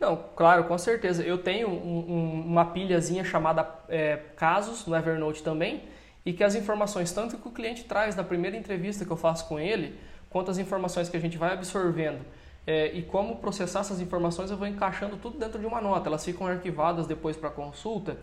Não, 0.00 0.16
claro, 0.34 0.64
com 0.64 0.76
certeza. 0.78 1.22
Eu 1.22 1.38
tenho 1.38 1.68
um, 1.68 2.10
um, 2.10 2.40
uma 2.46 2.66
pilhazinha 2.66 3.24
chamada 3.24 3.68
é, 3.88 4.16
casos 4.36 4.86
no 4.86 4.96
Evernote 4.96 5.42
também, 5.42 5.84
e 6.24 6.32
que 6.32 6.42
as 6.42 6.54
informações, 6.54 7.12
tanto 7.12 7.36
que 7.36 7.48
o 7.48 7.50
cliente 7.50 7.84
traz 7.84 8.16
na 8.16 8.24
primeira 8.24 8.56
entrevista 8.56 9.04
que 9.04 9.10
eu 9.10 9.16
faço 9.16 9.46
com 9.46 9.60
ele, 9.60 9.98
quanto 10.30 10.50
as 10.50 10.58
informações 10.58 11.08
que 11.08 11.16
a 11.16 11.20
gente 11.20 11.38
vai 11.38 11.52
absorvendo 11.52 12.24
é, 12.66 12.90
e 12.92 13.02
como 13.02 13.36
processar 13.36 13.80
essas 13.80 14.00
informações, 14.00 14.50
eu 14.50 14.56
vou 14.56 14.66
encaixando 14.66 15.16
tudo 15.16 15.38
dentro 15.38 15.58
de 15.58 15.66
uma 15.66 15.80
nota. 15.80 16.08
Elas 16.08 16.24
ficam 16.24 16.46
arquivadas 16.46 17.06
depois 17.06 17.36
para 17.36 17.48
consulta. 17.48 18.18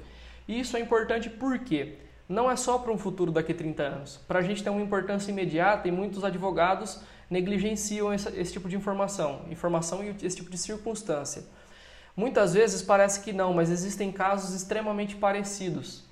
E 0.48 0.60
isso 0.60 0.76
é 0.76 0.82
importante 0.82 1.30
porque 1.30 1.96
não 2.34 2.50
é 2.50 2.56
só 2.56 2.78
para 2.80 2.91
um 2.91 2.98
futuro 2.98 3.32
daqui 3.32 3.52
a 3.52 3.56
30 3.56 3.84
anos. 3.84 4.19
Para 4.28 4.39
a 4.39 4.41
gente 4.41 4.63
ter 4.63 4.69
uma 4.69 4.82
importância 4.82 5.32
imediata 5.32 5.88
e 5.88 5.91
muitos 5.91 6.24
advogados 6.24 7.00
negligenciam 7.30 8.13
esse, 8.13 8.28
esse 8.39 8.52
tipo 8.52 8.67
de 8.67 8.76
informação, 8.76 9.41
informação 9.50 10.04
e 10.04 10.15
esse 10.26 10.36
tipo 10.36 10.50
de 10.50 10.58
circunstância. 10.58 11.43
Muitas 12.17 12.54
vezes 12.54 12.82
parece 12.82 13.22
que 13.22 13.32
não, 13.32 13.54
mas 13.54 13.69
existem 13.69 14.12
casos 14.12 14.56
extremamente 14.56 15.15
parecidos. 15.15 16.04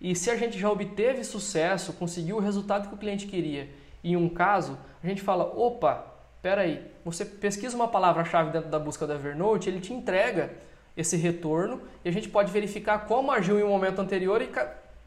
E 0.00 0.14
se 0.14 0.30
a 0.30 0.36
gente 0.36 0.58
já 0.58 0.70
obteve 0.70 1.22
sucesso, 1.24 1.92
conseguiu 1.92 2.36
o 2.36 2.40
resultado 2.40 2.88
que 2.88 2.94
o 2.94 2.98
cliente 2.98 3.26
queria 3.26 3.68
em 4.04 4.16
um 4.16 4.28
caso, 4.28 4.78
a 5.02 5.06
gente 5.06 5.22
fala: 5.22 5.44
opa, 5.44 6.06
peraí, 6.42 6.86
você 7.02 7.24
pesquisa 7.24 7.74
uma 7.74 7.88
palavra-chave 7.88 8.50
dentro 8.50 8.68
da 8.68 8.78
busca 8.78 9.06
da 9.06 9.14
Evernote, 9.14 9.70
ele 9.70 9.80
te 9.80 9.94
entrega 9.94 10.52
esse 10.94 11.16
retorno 11.16 11.80
e 12.04 12.08
a 12.08 12.12
gente 12.12 12.28
pode 12.28 12.52
verificar 12.52 13.06
como 13.06 13.32
agiu 13.32 13.58
em 13.58 13.62
um 13.62 13.70
momento 13.70 14.00
anterior 14.00 14.42
e 14.42 14.48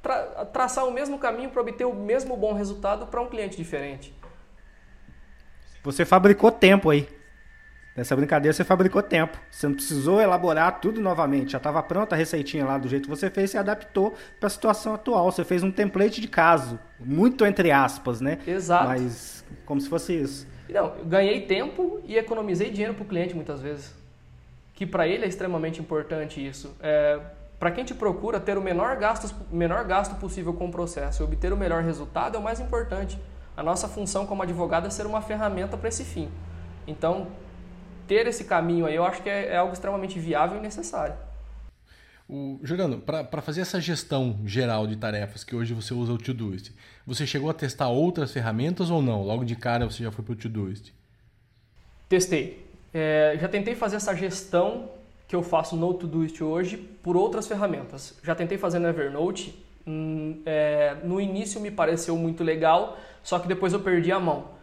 tra 0.07 0.45
traçar 0.45 0.87
o 0.87 0.91
mesmo 0.91 1.19
caminho 1.19 1.49
para 1.49 1.61
obter 1.61 1.85
o 1.85 1.93
mesmo 1.93 2.37
bom 2.37 2.53
resultado 2.53 3.07
para 3.07 3.21
um 3.21 3.27
cliente 3.27 3.57
diferente. 3.57 4.13
Você 5.83 6.05
fabricou 6.05 6.51
tempo 6.51 6.89
aí. 6.89 7.07
Nessa 7.95 8.15
brincadeira 8.15 8.53
você 8.53 8.63
fabricou 8.63 9.01
tempo. 9.01 9.37
Você 9.49 9.67
não 9.67 9.75
precisou 9.75 10.21
elaborar 10.21 10.79
tudo 10.79 11.01
novamente. 11.01 11.51
Já 11.51 11.57
estava 11.57 11.81
pronta 11.81 12.15
a 12.15 12.17
receitinha 12.17 12.63
lá 12.63 12.77
do 12.77 12.87
jeito 12.87 13.03
que 13.03 13.09
você 13.09 13.29
fez, 13.29 13.51
você 13.51 13.57
adaptou 13.57 14.13
para 14.39 14.47
a 14.47 14.49
situação 14.49 14.93
atual. 14.93 15.31
Você 15.31 15.43
fez 15.43 15.63
um 15.63 15.71
template 15.71 16.21
de 16.21 16.27
caso. 16.27 16.79
Muito 16.99 17.45
entre 17.45 17.71
aspas, 17.71 18.21
né? 18.21 18.37
Exato. 18.45 18.87
Mas 18.87 19.43
como 19.65 19.81
se 19.81 19.89
fosse 19.89 20.13
isso. 20.13 20.47
Não, 20.69 20.95
ganhei 21.05 21.41
tempo 21.41 21.99
e 22.05 22.17
economizei 22.17 22.69
dinheiro 22.69 22.93
para 22.93 23.03
o 23.03 23.07
cliente 23.07 23.33
muitas 23.33 23.61
vezes. 23.61 23.95
Que 24.73 24.85
para 24.85 25.07
ele 25.07 25.25
é 25.25 25.27
extremamente 25.27 25.81
importante 25.81 26.45
isso. 26.45 26.75
É, 26.79 27.19
para 27.59 27.71
quem 27.71 27.83
te 27.83 27.93
procura, 27.93 28.39
ter 28.39 28.57
o 28.57 28.61
menor 28.61 28.95
gasto, 28.97 29.33
menor 29.51 29.83
gasto 29.85 30.15
possível 30.19 30.53
com 30.53 30.67
o 30.67 30.71
processo 30.71 31.23
e 31.23 31.25
obter 31.25 31.51
o 31.51 31.57
melhor 31.57 31.83
resultado 31.83 32.35
é 32.35 32.39
o 32.39 32.43
mais 32.43 32.59
importante. 32.59 33.19
A 33.55 33.63
nossa 33.63 33.87
função 33.87 34.27
como 34.27 34.43
advogado 34.43 34.85
é 34.85 34.89
ser 34.89 35.07
uma 35.07 35.21
ferramenta 35.21 35.75
para 35.75 35.89
esse 35.89 36.03
fim. 36.03 36.29
Então, 36.85 37.27
ter 38.07 38.27
esse 38.27 38.43
caminho 38.43 38.85
aí, 38.85 38.95
eu 38.95 39.03
acho 39.03 39.23
que 39.23 39.29
é, 39.29 39.53
é 39.53 39.57
algo 39.57 39.73
extremamente 39.73 40.19
viável 40.19 40.59
e 40.59 40.61
necessário. 40.61 41.15
O, 42.29 42.59
Juliano, 42.61 42.99
para 42.99 43.41
fazer 43.41 43.61
essa 43.61 43.79
gestão 43.79 44.39
geral 44.45 44.85
de 44.85 44.97
tarefas 44.97 45.43
que 45.43 45.55
hoje 45.55 45.73
você 45.73 45.93
usa 45.93 46.11
o 46.11 46.17
Todoist, 46.17 46.71
você 47.05 47.25
chegou 47.25 47.49
a 47.49 47.53
testar 47.53 47.87
outras 47.87 48.31
ferramentas 48.31 48.89
ou 48.89 49.01
não? 49.01 49.23
Logo 49.23 49.45
de 49.45 49.55
cara 49.55 49.85
você 49.85 50.03
já 50.03 50.11
foi 50.11 50.23
para 50.23 50.33
o 50.33 50.35
Todoist? 50.35 50.93
Testei. 52.07 52.67
É, 52.93 53.37
já 53.39 53.47
tentei 53.47 53.75
fazer 53.75 53.95
essa 53.95 54.13
gestão 54.13 54.89
que 55.27 55.35
eu 55.35 55.43
faço 55.43 55.75
no 55.75 55.93
Todoist 55.93 56.41
hoje 56.41 56.77
por 56.77 57.17
outras 57.17 57.47
ferramentas. 57.47 58.17
Já 58.23 58.33
tentei 58.33 58.57
fazer 58.57 58.79
no 58.79 58.87
Evernote. 58.87 59.63
Hum, 59.85 60.41
é, 60.45 60.97
no 61.03 61.19
início 61.19 61.59
me 61.59 61.71
pareceu 61.71 62.15
muito 62.17 62.43
legal, 62.43 62.97
só 63.23 63.39
que 63.39 63.47
depois 63.47 63.73
eu 63.73 63.79
perdi 63.79 64.11
a 64.11 64.19
mão. 64.19 64.57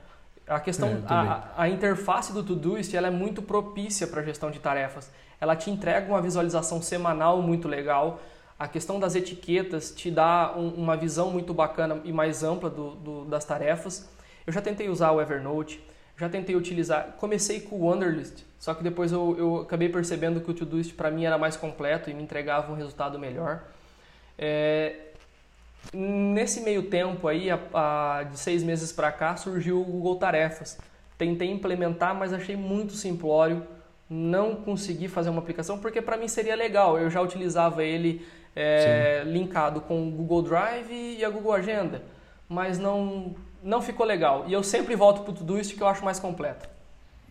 A 0.46 0.61
questão, 0.61 0.88
é, 0.88 1.03
a, 1.07 1.53
a, 1.57 1.68
interface 1.68 2.33
do 2.33 2.42
Todoist 2.42 2.94
ela 2.94 3.09
é 3.09 3.11
muito 3.11 3.40
propícia 3.40 4.07
para 4.07 4.20
a 4.20 4.24
gestão 4.24 4.50
de 4.50 4.59
tarefas. 4.59 5.11
Ela 5.40 5.57
te 5.57 5.70
entrega 5.70 6.07
uma 6.07 6.20
visualização 6.20 6.83
semanal 6.83 7.40
muito 7.40 7.68
legal. 7.68 8.20
A 8.59 8.68
questão 8.68 9.00
das 9.00 9.14
etiquetas 9.14 9.90
te 9.90 10.11
dá 10.11 10.55
um, 10.57 10.68
uma 10.68 10.96
visão 10.96 11.31
muito 11.31 11.53
bacana 11.55 12.00
e 12.05 12.12
mais 12.12 12.42
ampla 12.42 12.68
do, 12.68 12.90
do, 12.96 13.24
das 13.24 13.44
tarefas. 13.44 14.09
Eu 14.46 14.53
já 14.53 14.61
tentei 14.61 14.88
usar 14.88 15.12
o 15.12 15.20
Evernote, 15.20 15.83
já 16.18 16.29
tentei 16.29 16.57
utilizar. 16.57 17.14
Comecei 17.18 17.61
com 17.61 17.77
o 17.77 17.90
Wunderlist, 17.90 18.44
só 18.59 18.74
que 18.74 18.83
depois 18.83 19.12
eu, 19.12 19.37
eu 19.38 19.57
acabei 19.61 19.88
percebendo 19.88 20.40
que 20.40 20.50
o 20.50 20.55
Todoist 20.55 20.94
para 20.94 21.11
mim 21.11 21.24
era 21.24 21.38
mais 21.38 21.57
completo 21.57 22.11
e 22.11 22.14
me 22.14 22.22
entregava 22.22 22.72
um 22.72 22.77
resultado 22.77 23.18
melhor. 23.18 23.64
É, 24.38 25.05
Nesse 25.92 26.61
meio 26.61 26.85
tempo 26.85 27.29
aí, 27.29 27.50
a, 27.50 27.59
a, 27.74 28.22
de 28.22 28.38
seis 28.38 28.62
meses 28.62 28.92
para 28.92 29.12
cá, 29.12 29.37
surgiu 29.37 29.81
o 29.81 29.85
Google 29.85 30.16
Tarefas. 30.16 30.79
Tentei 31.18 31.50
implementar, 31.50 32.14
mas 32.14 32.33
achei 32.33 32.57
muito 32.57 32.94
simplório. 32.94 33.66
Não 34.09 34.57
consegui 34.57 35.09
fazer 35.09 35.31
uma 35.31 35.40
aplicação 35.40 35.79
porque 35.79 36.00
para 36.00 36.16
mim 36.16 36.29
seria 36.29 36.55
legal. 36.55 36.98
Eu 36.98 37.11
já 37.11 37.20
utilizava 37.20 37.85
ele 37.85 38.27
é, 38.57 39.22
linkado 39.27 39.81
com 39.81 40.09
o 40.09 40.11
Google 40.11 40.42
Drive 40.42 40.92
e 40.92 41.24
a 41.24 41.31
Google 41.31 41.53
Agenda, 41.53 42.03
mas 42.48 42.79
não 42.79 43.35
não 43.64 43.81
ficou 43.81 44.05
legal. 44.05 44.44
E 44.46 44.53
eu 44.53 44.62
sempre 44.62 44.94
volto 44.94 45.22
para 45.22 45.33
o 45.33 45.35
Todoist 45.35 45.74
que 45.74 45.83
eu 45.83 45.87
acho 45.88 46.05
mais 46.05 46.20
completo. 46.20 46.68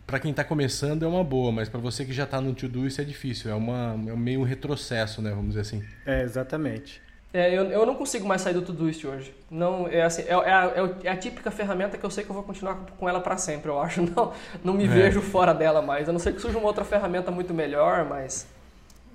Para 0.06 0.18
quem 0.18 0.32
está 0.32 0.44
começando 0.44 1.04
é 1.04 1.08
uma 1.08 1.24
boa, 1.24 1.50
mas 1.50 1.68
para 1.68 1.80
você 1.80 2.04
que 2.04 2.12
já 2.12 2.24
está 2.24 2.40
no 2.40 2.52
Todoist 2.54 3.00
é 3.00 3.04
difícil. 3.04 3.50
É, 3.50 3.54
uma, 3.54 3.94
é 4.06 4.14
meio 4.14 4.40
um 4.40 4.42
retrocesso, 4.42 5.22
né? 5.22 5.30
Vamos 5.30 5.48
dizer 5.48 5.60
assim. 5.60 5.82
É, 6.04 6.22
exatamente. 6.22 7.00
É, 7.32 7.52
eu, 7.52 7.64
eu 7.64 7.86
não 7.86 7.94
consigo 7.94 8.28
mais 8.28 8.42
sair 8.42 8.54
do 8.54 8.62
Todoist 8.62 9.04
hoje. 9.04 9.34
Não, 9.50 9.88
é, 9.88 10.02
assim, 10.02 10.22
é, 10.22 10.32
é, 10.32 10.52
a, 10.52 10.72
é, 11.02 11.08
a, 11.08 11.16
típica 11.16 11.50
ferramenta 11.50 11.96
que 11.96 12.04
eu 12.04 12.10
sei 12.10 12.22
que 12.22 12.30
eu 12.30 12.34
vou 12.34 12.44
continuar 12.44 12.76
com 12.98 13.08
ela 13.08 13.20
para 13.20 13.36
sempre, 13.36 13.70
eu 13.70 13.80
acho. 13.80 14.02
Não, 14.14 14.32
não 14.62 14.74
me 14.74 14.84
é. 14.84 14.88
vejo 14.88 15.20
fora 15.20 15.52
dela 15.52 15.80
mais. 15.80 16.08
A 16.08 16.12
não 16.12 16.20
ser 16.20 16.32
que 16.32 16.40
surja 16.40 16.58
uma 16.58 16.66
outra 16.66 16.84
ferramenta 16.84 17.30
muito 17.30 17.52
melhor, 17.52 18.04
mas... 18.04 18.46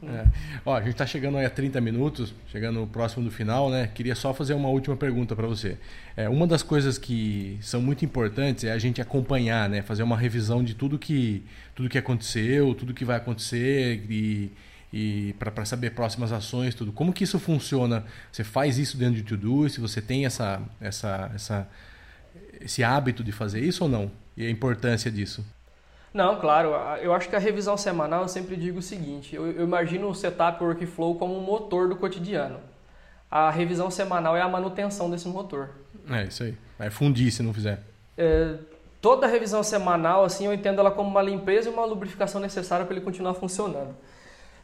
É. 0.01 0.25
Ó, 0.65 0.75
a 0.75 0.79
gente 0.79 0.91
está 0.91 1.05
chegando 1.05 1.37
aí 1.37 1.45
a 1.45 1.49
30 1.49 1.81
minutos, 1.81 2.33
chegando 2.47 2.87
próximo 2.87 3.23
do 3.23 3.31
final, 3.31 3.69
né? 3.69 3.89
Queria 3.93 4.15
só 4.15 4.33
fazer 4.33 4.53
uma 4.53 4.69
última 4.69 4.95
pergunta 4.95 5.35
para 5.35 5.45
você. 5.45 5.77
É, 6.15 6.29
uma 6.29 6.47
das 6.47 6.63
coisas 6.63 6.97
que 6.97 7.57
são 7.61 7.81
muito 7.81 8.05
importantes 8.05 8.63
é 8.63 8.71
a 8.71 8.77
gente 8.77 9.01
acompanhar, 9.01 9.67
né? 9.67 9.81
Fazer 9.81 10.03
uma 10.03 10.17
revisão 10.17 10.63
de 10.63 10.73
tudo 10.73 10.97
que, 10.97 11.43
tudo 11.75 11.89
que 11.89 11.97
aconteceu, 11.97 12.73
tudo 12.73 12.93
que 12.93 13.03
vai 13.03 13.17
acontecer 13.17 14.05
e 14.09 14.51
e 14.91 15.35
para 15.37 15.65
saber 15.65 15.91
próximas 15.91 16.31
ações, 16.31 16.73
tudo. 16.73 16.91
Como 16.91 17.13
que 17.13 17.23
isso 17.23 17.39
funciona? 17.39 18.03
Você 18.31 18.43
faz 18.43 18.77
isso 18.77 18.97
dentro 18.97 19.15
de 19.15 19.23
Todoist? 19.23 19.79
Você 19.79 20.01
tem 20.01 20.25
essa, 20.25 20.61
essa, 20.81 21.31
essa, 21.33 21.69
esse 22.59 22.83
hábito 22.83 23.23
de 23.23 23.31
fazer 23.31 23.63
isso 23.63 23.83
ou 23.83 23.89
não? 23.89 24.11
E 24.35 24.45
a 24.45 24.49
importância 24.49 25.11
disso? 25.11 25.45
Não, 26.13 26.39
claro. 26.39 26.71
Eu 27.01 27.13
acho 27.13 27.29
que 27.29 27.35
a 27.35 27.39
revisão 27.39 27.77
semanal, 27.77 28.23
eu 28.23 28.27
sempre 28.27 28.55
digo 28.55 28.79
o 28.79 28.81
seguinte: 28.81 29.35
eu, 29.35 29.51
eu 29.51 29.63
imagino 29.63 30.09
o 30.09 30.15
setup 30.15 30.63
workflow 30.63 31.15
como 31.15 31.37
um 31.37 31.41
motor 31.41 31.87
do 31.87 31.95
cotidiano. 31.95 32.59
A 33.29 33.51
revisão 33.51 33.91
semanal 33.91 34.35
é 34.35 34.41
a 34.41 34.47
manutenção 34.47 35.09
desse 35.09 35.27
motor. 35.27 35.69
É, 36.09 36.23
isso 36.23 36.43
aí. 36.43 36.57
Vai 36.77 36.89
fundir 36.89 37.31
se 37.31 37.43
não 37.43 37.53
fizer. 37.53 37.79
É, 38.17 38.55
toda 38.99 39.27
revisão 39.27 39.61
semanal, 39.61 40.23
assim, 40.23 40.45
eu 40.45 40.53
entendo 40.53 40.79
ela 40.79 40.89
como 40.89 41.09
uma 41.09 41.21
limpeza 41.21 41.69
e 41.69 41.71
uma 41.71 41.85
lubrificação 41.85 42.41
necessária 42.41 42.85
para 42.85 42.95
ele 42.95 43.05
continuar 43.05 43.35
funcionando. 43.35 43.95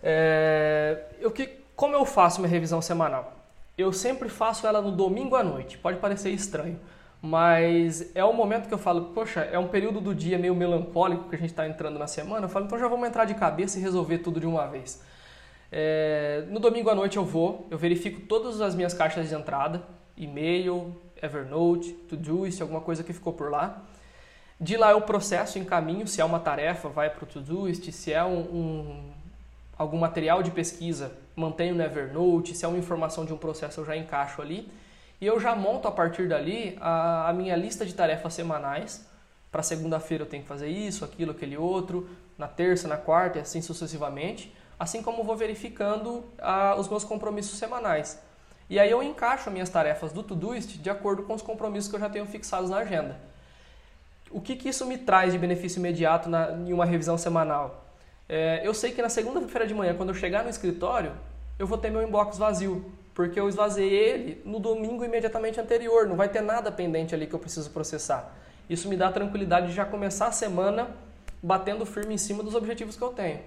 É, 0.01 1.03
eu 1.19 1.31
que, 1.31 1.47
como 1.75 1.95
eu 1.95 2.05
faço 2.05 2.41
minha 2.41 2.49
revisão 2.49 2.81
semanal? 2.81 3.33
Eu 3.77 3.93
sempre 3.93 4.29
faço 4.29 4.65
ela 4.65 4.81
no 4.81 4.91
domingo 4.91 5.35
à 5.35 5.43
noite. 5.43 5.77
Pode 5.77 5.99
parecer 5.99 6.31
estranho, 6.31 6.79
mas 7.25 8.11
é 8.13 8.23
o 8.23 8.31
momento 8.31 8.67
que 8.67 8.73
eu 8.73 8.77
falo, 8.77 9.05
poxa, 9.05 9.41
é 9.41 9.57
um 9.57 9.67
período 9.67 9.99
do 9.99 10.13
dia 10.13 10.37
meio 10.37 10.53
melancólico 10.53 11.27
que 11.27 11.35
a 11.35 11.39
gente 11.39 11.49
está 11.49 11.67
entrando 11.67 11.97
na 11.97 12.05
semana. 12.05 12.45
Eu 12.45 12.49
falo, 12.49 12.65
então 12.65 12.77
já 12.77 12.87
vamos 12.87 13.07
entrar 13.07 13.25
de 13.25 13.33
cabeça 13.33 13.79
e 13.79 13.81
resolver 13.81 14.19
tudo 14.19 14.39
de 14.39 14.45
uma 14.45 14.67
vez. 14.67 15.01
É, 15.71 16.45
no 16.49 16.59
domingo 16.59 16.87
à 16.87 16.93
noite 16.93 17.17
eu 17.17 17.25
vou, 17.25 17.65
eu 17.71 17.79
verifico 17.79 18.21
todas 18.27 18.61
as 18.61 18.75
minhas 18.75 18.93
caixas 18.93 19.27
de 19.27 19.33
entrada, 19.33 19.81
e-mail, 20.15 20.95
Evernote, 21.19 21.93
Todoist, 21.93 22.61
alguma 22.61 22.79
coisa 22.79 23.03
que 23.03 23.11
ficou 23.11 23.33
por 23.33 23.49
lá. 23.49 23.81
De 24.61 24.77
lá 24.77 24.91
eu 24.91 25.01
processo, 25.01 25.57
encaminho, 25.57 26.07
se 26.07 26.21
é 26.21 26.25
uma 26.25 26.39
tarefa, 26.39 26.89
vai 26.89 27.09
para 27.09 27.23
o 27.23 27.27
Todoist, 27.27 27.91
se 27.91 28.13
é 28.13 28.23
um, 28.23 28.37
um, 28.37 29.11
algum 29.75 29.97
material 29.97 30.43
de 30.43 30.51
pesquisa, 30.51 31.11
mantenho 31.35 31.73
no 31.73 31.81
Evernote, 31.81 32.55
se 32.55 32.63
é 32.65 32.67
uma 32.67 32.77
informação 32.77 33.25
de 33.25 33.33
um 33.33 33.37
processo 33.37 33.81
eu 33.81 33.85
já 33.85 33.97
encaixo 33.97 34.43
ali. 34.43 34.69
E 35.19 35.25
eu 35.25 35.39
já 35.39 35.55
monto 35.55 35.87
a 35.87 35.91
partir 35.91 36.27
dali 36.27 36.77
a, 36.81 37.29
a 37.29 37.33
minha 37.33 37.55
lista 37.55 37.85
de 37.85 37.93
tarefas 37.93 38.33
semanais. 38.33 39.07
Para 39.51 39.63
segunda-feira 39.63 40.23
eu 40.23 40.27
tenho 40.27 40.43
que 40.43 40.49
fazer 40.49 40.67
isso, 40.67 41.05
aquilo, 41.05 41.31
aquele 41.31 41.57
outro, 41.57 42.09
na 42.37 42.47
terça, 42.47 42.87
na 42.87 42.97
quarta 42.97 43.37
e 43.37 43.41
assim 43.41 43.61
sucessivamente. 43.61 44.53
Assim 44.77 45.01
como 45.01 45.23
vou 45.23 45.37
verificando 45.37 46.25
ah, 46.39 46.75
os 46.77 46.89
meus 46.89 47.03
compromissos 47.03 47.57
semanais. 47.57 48.21
E 48.69 48.79
aí 48.79 48.89
eu 48.89 49.01
encaixo 49.01 49.47
as 49.47 49.53
minhas 49.53 49.69
tarefas 49.69 50.11
do 50.11 50.23
Todoist 50.23 50.77
de 50.77 50.89
acordo 50.89 51.23
com 51.23 51.33
os 51.33 51.41
compromissos 51.41 51.89
que 51.89 51.95
eu 51.95 51.99
já 51.99 52.09
tenho 52.09 52.25
fixados 52.25 52.69
na 52.69 52.77
agenda. 52.77 53.17
O 54.31 54.41
que, 54.41 54.55
que 54.55 54.67
isso 54.67 54.85
me 54.85 54.97
traz 54.97 55.31
de 55.31 55.39
benefício 55.39 55.79
imediato 55.79 56.29
na, 56.29 56.51
em 56.51 56.73
uma 56.73 56.83
revisão 56.83 57.17
semanal? 57.17 57.85
É, 58.27 58.61
eu 58.63 58.73
sei 58.73 58.91
que 58.91 59.01
na 59.01 59.09
segunda-feira 59.09 59.67
de 59.67 59.73
manhã, 59.73 59.93
quando 59.95 60.09
eu 60.09 60.15
chegar 60.15 60.43
no 60.43 60.49
escritório, 60.49 61.13
eu 61.59 61.67
vou 61.67 61.77
ter 61.77 61.91
meu 61.91 62.01
inbox 62.01 62.37
vazio, 62.37 62.91
porque 63.15 63.39
eu 63.39 63.47
esvaziei 63.49 63.93
ele 63.93 64.41
no 64.45 64.59
domingo 64.59 65.03
imediatamente 65.03 65.59
anterior, 65.59 66.05
não 66.05 66.17
vai 66.17 66.29
ter 66.29 66.41
nada 66.41 66.69
pendente 66.69 67.15
ali 67.15 67.25
que 67.25 67.33
eu 67.33 67.39
preciso 67.39 67.71
processar. 67.71 68.35
Isso 68.69 68.89
me 68.89 68.97
dá 68.97 69.11
tranquilidade 69.11 69.67
de 69.67 69.73
já 69.73 69.85
começar 69.85 70.27
a 70.27 70.31
semana 70.31 70.89
batendo 71.41 71.85
firme 71.85 72.13
em 72.13 72.17
cima 72.17 72.43
dos 72.43 72.53
objetivos 72.53 72.97
que 72.97 73.01
eu 73.01 73.09
tenho. 73.09 73.39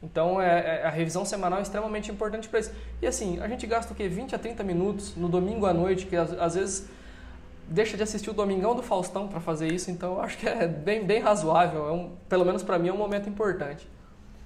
Então 0.00 0.40
é, 0.40 0.82
é, 0.82 0.86
a 0.86 0.90
revisão 0.90 1.24
semanal 1.24 1.58
é 1.58 1.62
extremamente 1.62 2.12
importante 2.12 2.48
para 2.48 2.60
isso. 2.60 2.72
E 3.00 3.06
assim, 3.06 3.40
a 3.40 3.48
gente 3.48 3.66
gasta 3.66 3.92
o 3.92 3.96
quê? 3.96 4.08
20 4.08 4.36
a 4.36 4.38
30 4.38 4.62
minutos 4.62 5.16
no 5.16 5.28
domingo 5.28 5.66
à 5.66 5.74
noite, 5.74 6.06
que 6.06 6.14
às, 6.14 6.32
às 6.32 6.54
vezes 6.54 6.88
deixa 7.66 7.96
de 7.96 8.02
assistir 8.04 8.30
o 8.30 8.32
Domingão 8.32 8.74
do 8.74 8.82
Faustão 8.82 9.26
para 9.26 9.40
fazer 9.40 9.72
isso, 9.72 9.90
então 9.90 10.14
eu 10.14 10.20
acho 10.20 10.38
que 10.38 10.48
é 10.48 10.68
bem, 10.68 11.04
bem 11.04 11.20
razoável, 11.20 11.88
é 11.88 11.92
um, 11.92 12.10
pelo 12.28 12.44
menos 12.44 12.62
para 12.62 12.78
mim 12.78 12.88
é 12.88 12.92
um 12.92 12.96
momento 12.96 13.28
importante. 13.28 13.88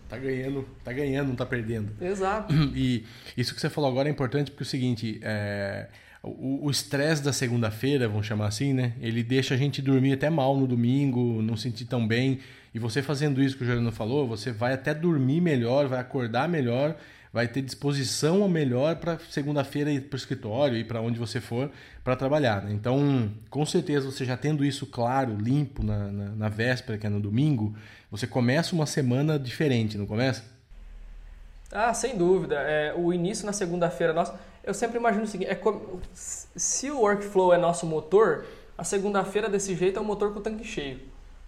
Tá 0.08 0.16
ganhando, 0.16 0.66
tá 0.84 0.92
ganhando, 0.92 1.28
não 1.28 1.36
tá 1.36 1.46
perdendo. 1.46 1.90
Exato. 2.00 2.54
E 2.74 3.04
isso 3.36 3.54
que 3.54 3.60
você 3.60 3.68
falou 3.70 3.90
agora 3.90 4.08
é 4.08 4.12
importante 4.12 4.50
porque 4.50 4.62
é 4.62 4.66
o 4.66 4.68
seguinte, 4.68 5.20
é, 5.22 5.88
o 6.22 6.68
estresse 6.70 7.22
da 7.22 7.32
segunda-feira, 7.32 8.08
vamos 8.08 8.26
chamar 8.26 8.46
assim, 8.46 8.72
né? 8.72 8.92
Ele 9.00 9.22
deixa 9.22 9.54
a 9.54 9.56
gente 9.56 9.80
dormir 9.80 10.12
até 10.12 10.28
mal 10.28 10.56
no 10.56 10.66
domingo, 10.66 11.40
não 11.40 11.56
sentir 11.56 11.84
tão 11.84 12.06
bem. 12.06 12.40
E 12.74 12.78
você 12.78 13.00
fazendo 13.00 13.42
isso 13.42 13.56
que 13.56 13.62
o 13.62 13.66
Juliano 13.66 13.92
falou, 13.92 14.26
você 14.26 14.52
vai 14.52 14.74
até 14.74 14.92
dormir 14.92 15.40
melhor, 15.40 15.86
vai 15.86 16.00
acordar 16.00 16.48
melhor, 16.48 16.96
vai 17.32 17.48
ter 17.48 17.62
disposição 17.62 18.42
ao 18.42 18.48
melhor 18.48 18.96
para 18.96 19.18
segunda-feira 19.30 19.90
ir 19.90 20.02
para 20.02 20.16
o 20.16 20.18
escritório, 20.18 20.76
ir 20.76 20.84
para 20.84 21.00
onde 21.00 21.18
você 21.18 21.40
for 21.40 21.70
para 22.02 22.16
trabalhar. 22.16 22.62
Né? 22.62 22.72
Então, 22.72 23.30
com 23.50 23.64
certeza, 23.66 24.10
você 24.10 24.24
já 24.24 24.36
tendo 24.36 24.64
isso 24.64 24.86
claro, 24.86 25.36
limpo 25.36 25.82
na, 25.82 26.10
na, 26.10 26.24
na 26.30 26.48
véspera, 26.48 26.98
que 26.98 27.06
é 27.06 27.10
no 27.10 27.20
domingo, 27.20 27.74
você 28.10 28.26
começa 28.26 28.74
uma 28.74 28.86
semana 28.86 29.38
diferente, 29.38 29.98
não 29.98 30.06
começa? 30.06 30.44
Ah, 31.72 31.92
sem 31.92 32.16
dúvida. 32.16 32.56
É, 32.56 32.94
o 32.96 33.12
início 33.12 33.44
na 33.44 33.52
segunda-feira, 33.52 34.12
nossa, 34.12 34.38
eu 34.62 34.72
sempre 34.72 34.98
imagino 34.98 35.24
o 35.24 35.26
seguinte: 35.26 35.50
é 35.50 35.54
como, 35.54 36.00
se 36.12 36.90
o 36.90 37.00
workflow 37.00 37.52
é 37.52 37.58
nosso 37.58 37.86
motor, 37.86 38.46
a 38.78 38.84
segunda-feira 38.84 39.48
desse 39.48 39.74
jeito 39.74 39.98
é 39.98 40.02
um 40.02 40.04
motor 40.04 40.32
com 40.32 40.38
o 40.38 40.42
tanque 40.42 40.64
cheio. 40.64 41.00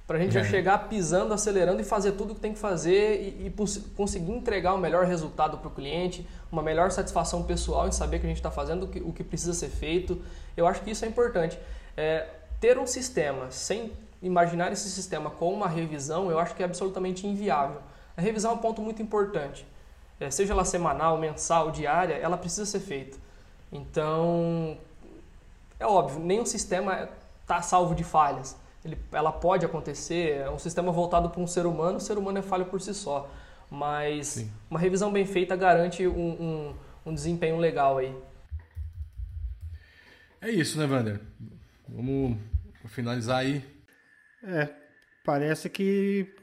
Para 0.08 0.16
a 0.16 0.20
gente 0.22 0.32
já 0.32 0.42
chegar 0.42 0.88
pisando, 0.88 1.34
acelerando 1.34 1.82
e 1.82 1.84
fazer 1.84 2.12
tudo 2.12 2.32
o 2.32 2.34
que 2.34 2.40
tem 2.40 2.54
que 2.54 2.58
fazer 2.58 3.20
e, 3.20 3.48
e 3.48 3.54
conseguir 3.94 4.32
entregar 4.32 4.72
o 4.72 4.78
melhor 4.78 5.04
resultado 5.04 5.58
para 5.58 5.68
o 5.68 5.70
cliente, 5.70 6.26
uma 6.50 6.62
melhor 6.62 6.90
satisfação 6.90 7.42
pessoal 7.42 7.86
em 7.86 7.92
saber 7.92 8.18
que 8.18 8.24
a 8.24 8.28
gente 8.30 8.38
está 8.38 8.50
fazendo 8.50 8.84
o 8.84 8.88
que, 8.88 9.00
o 9.00 9.12
que, 9.12 9.22
precisa 9.22 9.52
ser 9.52 9.68
feito. 9.68 10.18
Eu 10.56 10.66
acho 10.66 10.80
que 10.80 10.90
isso 10.90 11.04
é 11.04 11.08
importante. 11.08 11.58
É, 11.94 12.26
ter 12.58 12.78
um 12.78 12.86
sistema 12.86 13.50
sem 13.50 13.92
imaginar 14.22 14.72
esse 14.72 14.88
sistema 14.88 15.28
com 15.28 15.52
uma 15.52 15.68
revisão, 15.68 16.30
eu 16.30 16.38
acho 16.38 16.54
que 16.54 16.62
é 16.62 16.64
absolutamente 16.64 17.26
inviável. 17.26 17.82
A 18.16 18.22
revisão 18.22 18.52
é 18.52 18.54
um 18.54 18.58
ponto 18.58 18.80
muito 18.80 19.02
importante. 19.02 19.66
É, 20.18 20.30
seja 20.30 20.54
ela 20.54 20.64
semanal, 20.64 21.18
mensal, 21.18 21.70
diária, 21.70 22.14
ela 22.14 22.38
precisa 22.38 22.64
ser 22.64 22.80
feita. 22.80 23.18
Então, 23.70 24.78
é 25.78 25.86
óbvio, 25.86 26.18
nenhum 26.18 26.46
sistema 26.46 27.10
está 27.42 27.60
salvo 27.60 27.94
de 27.94 28.04
falhas 28.04 28.56
ele, 28.84 28.98
ela 29.12 29.32
pode 29.32 29.64
acontecer, 29.64 30.40
é 30.40 30.50
um 30.50 30.58
sistema 30.58 30.92
voltado 30.92 31.30
para 31.30 31.40
um 31.40 31.46
ser 31.46 31.66
humano, 31.66 31.98
o 31.98 32.00
ser 32.00 32.18
humano 32.18 32.38
é 32.38 32.42
falho 32.42 32.66
por 32.66 32.80
si 32.80 32.94
só. 32.94 33.30
Mas 33.70 34.28
Sim. 34.28 34.52
uma 34.70 34.80
revisão 34.80 35.12
bem 35.12 35.26
feita 35.26 35.54
garante 35.54 36.06
um, 36.06 36.12
um, 36.16 36.74
um, 37.06 37.14
desempenho 37.14 37.58
legal 37.58 37.98
aí. 37.98 38.14
É 40.40 40.50
isso, 40.50 40.78
né, 40.78 40.86
Wander? 40.86 41.20
Vamos 41.86 42.38
finalizar 42.86 43.38
aí. 43.38 43.62
É, 44.42 44.68
parece 45.24 45.68
que 45.68 46.34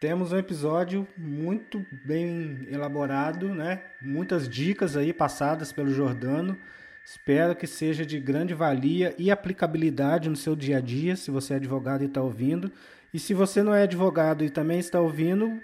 temos 0.00 0.32
um 0.32 0.38
episódio 0.38 1.08
muito 1.16 1.84
bem 2.06 2.68
elaborado, 2.70 3.48
né? 3.48 3.82
Muitas 4.02 4.48
dicas 4.48 4.96
aí 4.96 5.12
passadas 5.12 5.72
pelo 5.72 5.90
Jordano. 5.90 6.56
Espero 7.04 7.54
que 7.54 7.66
seja 7.66 8.04
de 8.06 8.18
grande 8.18 8.54
valia 8.54 9.14
e 9.18 9.30
aplicabilidade 9.30 10.30
no 10.30 10.36
seu 10.36 10.56
dia 10.56 10.78
a 10.78 10.80
dia, 10.80 11.16
se 11.16 11.30
você 11.30 11.52
é 11.52 11.56
advogado 11.56 12.02
e 12.02 12.06
está 12.06 12.22
ouvindo. 12.22 12.72
E 13.12 13.18
se 13.18 13.34
você 13.34 13.62
não 13.62 13.74
é 13.74 13.82
advogado 13.82 14.42
e 14.42 14.48
também 14.48 14.78
está 14.78 15.00
ouvindo, 15.00 15.60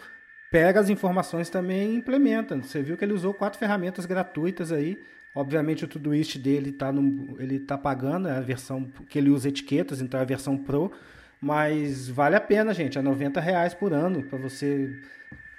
pega 0.50 0.78
as 0.78 0.90
informações 0.90 1.48
também 1.48 1.92
e 1.92 1.96
implementa. 1.96 2.56
Você 2.56 2.82
viu 2.82 2.96
que 2.96 3.04
ele 3.04 3.14
usou 3.14 3.32
quatro 3.32 3.58
ferramentas 3.58 4.04
gratuitas 4.04 4.70
aí. 4.70 5.02
Obviamente 5.34 5.84
o 5.84 5.88
Todoist 5.88 6.36
dele 6.38 6.70
está 6.70 6.92
ele 7.38 7.58
tá 7.60 7.78
pagando, 7.78 8.28
é 8.28 8.36
a 8.36 8.40
versão 8.40 8.90
que 9.08 9.18
ele 9.18 9.30
usa 9.30 9.48
etiquetas, 9.48 10.00
então 10.02 10.20
é 10.20 10.22
a 10.22 10.26
versão 10.26 10.58
Pro. 10.58 10.92
Mas 11.40 12.06
vale 12.08 12.36
a 12.36 12.40
pena, 12.40 12.74
gente. 12.74 12.98
É 12.98 13.02
90 13.02 13.40
reais 13.40 13.72
por 13.72 13.94
ano 13.94 14.22
para 14.24 14.38
você 14.38 14.94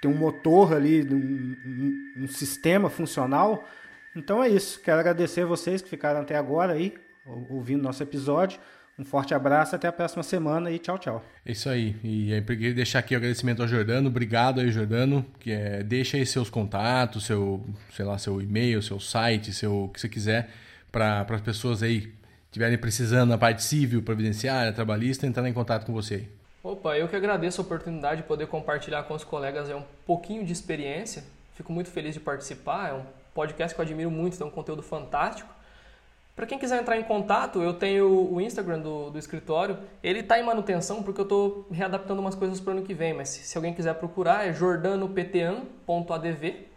ter 0.00 0.06
um 0.06 0.14
motor 0.14 0.74
ali, 0.74 1.02
um, 1.02 1.56
um, 1.66 2.24
um 2.24 2.28
sistema 2.28 2.88
funcional 2.88 3.68
então 4.16 4.42
é 4.42 4.48
isso. 4.48 4.80
Quero 4.80 5.00
agradecer 5.00 5.44
vocês 5.44 5.82
que 5.82 5.88
ficaram 5.88 6.20
até 6.20 6.36
agora 6.36 6.74
aí, 6.74 6.94
ouvindo 7.50 7.82
nosso 7.82 8.02
episódio. 8.02 8.58
Um 8.98 9.04
forte 9.04 9.32
abraço, 9.32 9.74
até 9.74 9.88
a 9.88 9.92
próxima 9.92 10.22
semana 10.22 10.70
e 10.70 10.78
tchau, 10.78 10.98
tchau. 10.98 11.24
É 11.46 11.52
isso 11.52 11.68
aí. 11.68 11.96
E 12.04 12.32
aí, 12.32 12.42
queria 12.42 12.74
deixar 12.74 12.98
aqui 12.98 13.14
o 13.14 13.16
agradecimento 13.16 13.62
ao 13.62 13.68
Jordano. 13.68 14.08
Obrigado 14.08 14.60
aí, 14.60 14.70
Jordano. 14.70 15.24
Que 15.40 15.50
é, 15.50 15.82
deixa 15.82 16.18
aí 16.18 16.26
seus 16.26 16.50
contatos, 16.50 17.24
seu, 17.24 17.64
sei 17.90 18.04
lá, 18.04 18.18
seu 18.18 18.40
e-mail, 18.40 18.82
seu 18.82 19.00
site, 19.00 19.52
seu 19.52 19.84
o 19.84 19.88
que 19.88 19.98
você 19.98 20.08
quiser, 20.08 20.50
para 20.90 21.26
as 21.28 21.40
pessoas 21.40 21.82
aí 21.82 22.12
estiverem 22.46 22.76
precisando 22.76 23.30
na 23.30 23.38
parte 23.38 23.62
civil, 23.62 24.02
previdenciária, 24.02 24.72
trabalhista, 24.74 25.26
entrar 25.26 25.48
em 25.48 25.54
contato 25.54 25.86
com 25.86 25.92
você 25.92 26.14
aí. 26.16 26.28
Opa, 26.62 26.96
eu 26.96 27.08
que 27.08 27.16
agradeço 27.16 27.62
a 27.62 27.64
oportunidade 27.64 28.20
de 28.20 28.28
poder 28.28 28.46
compartilhar 28.46 29.02
com 29.04 29.14
os 29.14 29.24
colegas 29.24 29.70
um 29.70 29.82
pouquinho 30.06 30.44
de 30.44 30.52
experiência. 30.52 31.24
Fico 31.54 31.72
muito 31.72 31.90
feliz 31.90 32.12
de 32.12 32.20
participar. 32.20 32.90
É 32.90 32.92
um 32.92 33.04
podcast 33.34 33.74
que 33.74 33.80
eu 33.80 33.84
admiro 33.84 34.10
muito, 34.10 34.38
tem 34.38 34.46
um 34.46 34.50
conteúdo 34.50 34.82
fantástico. 34.82 35.52
Para 36.34 36.46
quem 36.46 36.58
quiser 36.58 36.80
entrar 36.80 36.98
em 36.98 37.02
contato, 37.02 37.60
eu 37.60 37.74
tenho 37.74 38.32
o 38.32 38.40
Instagram 38.40 38.80
do, 38.80 39.10
do 39.10 39.18
escritório. 39.18 39.76
Ele 40.02 40.20
está 40.20 40.38
em 40.38 40.42
manutenção 40.42 41.02
porque 41.02 41.20
eu 41.20 41.24
estou 41.24 41.66
readaptando 41.70 42.22
umas 42.22 42.34
coisas 42.34 42.58
para 42.58 42.70
o 42.70 42.72
ano 42.78 42.86
que 42.86 42.94
vem. 42.94 43.12
Mas 43.12 43.28
se, 43.28 43.44
se 43.44 43.58
alguém 43.58 43.74
quiser 43.74 43.94
procurar, 43.96 44.46
é 44.46 44.52
jordanoptan.adv. 44.52 46.72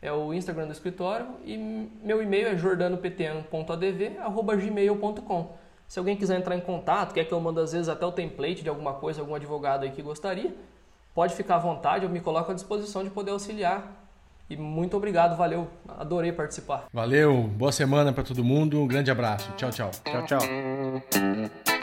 É 0.00 0.12
o 0.12 0.32
Instagram 0.32 0.66
do 0.66 0.72
escritório. 0.72 1.26
E 1.44 1.56
meu 1.56 2.22
e-mail 2.22 2.46
é 2.48 2.56
jordanoptan.adv.gmail.com. 2.56 5.56
Se 5.88 5.98
alguém 5.98 6.16
quiser 6.16 6.38
entrar 6.38 6.54
em 6.54 6.60
contato, 6.60 7.12
quer 7.14 7.24
que 7.24 7.32
eu 7.32 7.40
mande 7.40 7.58
às 7.60 7.72
vezes 7.72 7.88
até 7.88 8.06
o 8.06 8.12
template 8.12 8.62
de 8.62 8.68
alguma 8.68 8.94
coisa, 8.94 9.20
algum 9.20 9.34
advogado 9.34 9.82
aí 9.82 9.90
que 9.90 10.02
gostaria, 10.02 10.54
pode 11.14 11.34
ficar 11.34 11.56
à 11.56 11.58
vontade, 11.58 12.04
eu 12.04 12.10
me 12.10 12.20
coloco 12.20 12.52
à 12.52 12.54
disposição 12.54 13.02
de 13.02 13.10
poder 13.10 13.32
auxiliar 13.32 14.07
e 14.48 14.56
muito 14.56 14.96
obrigado, 14.96 15.36
valeu, 15.36 15.68
adorei 15.86 16.32
participar. 16.32 16.86
Valeu, 16.92 17.42
boa 17.42 17.72
semana 17.72 18.12
para 18.12 18.24
todo 18.24 18.42
mundo, 18.42 18.80
um 18.80 18.86
grande 18.86 19.10
abraço. 19.10 19.52
Tchau, 19.56 19.70
tchau. 19.70 19.90
Tchau, 20.04 20.26
tchau. 20.26 21.77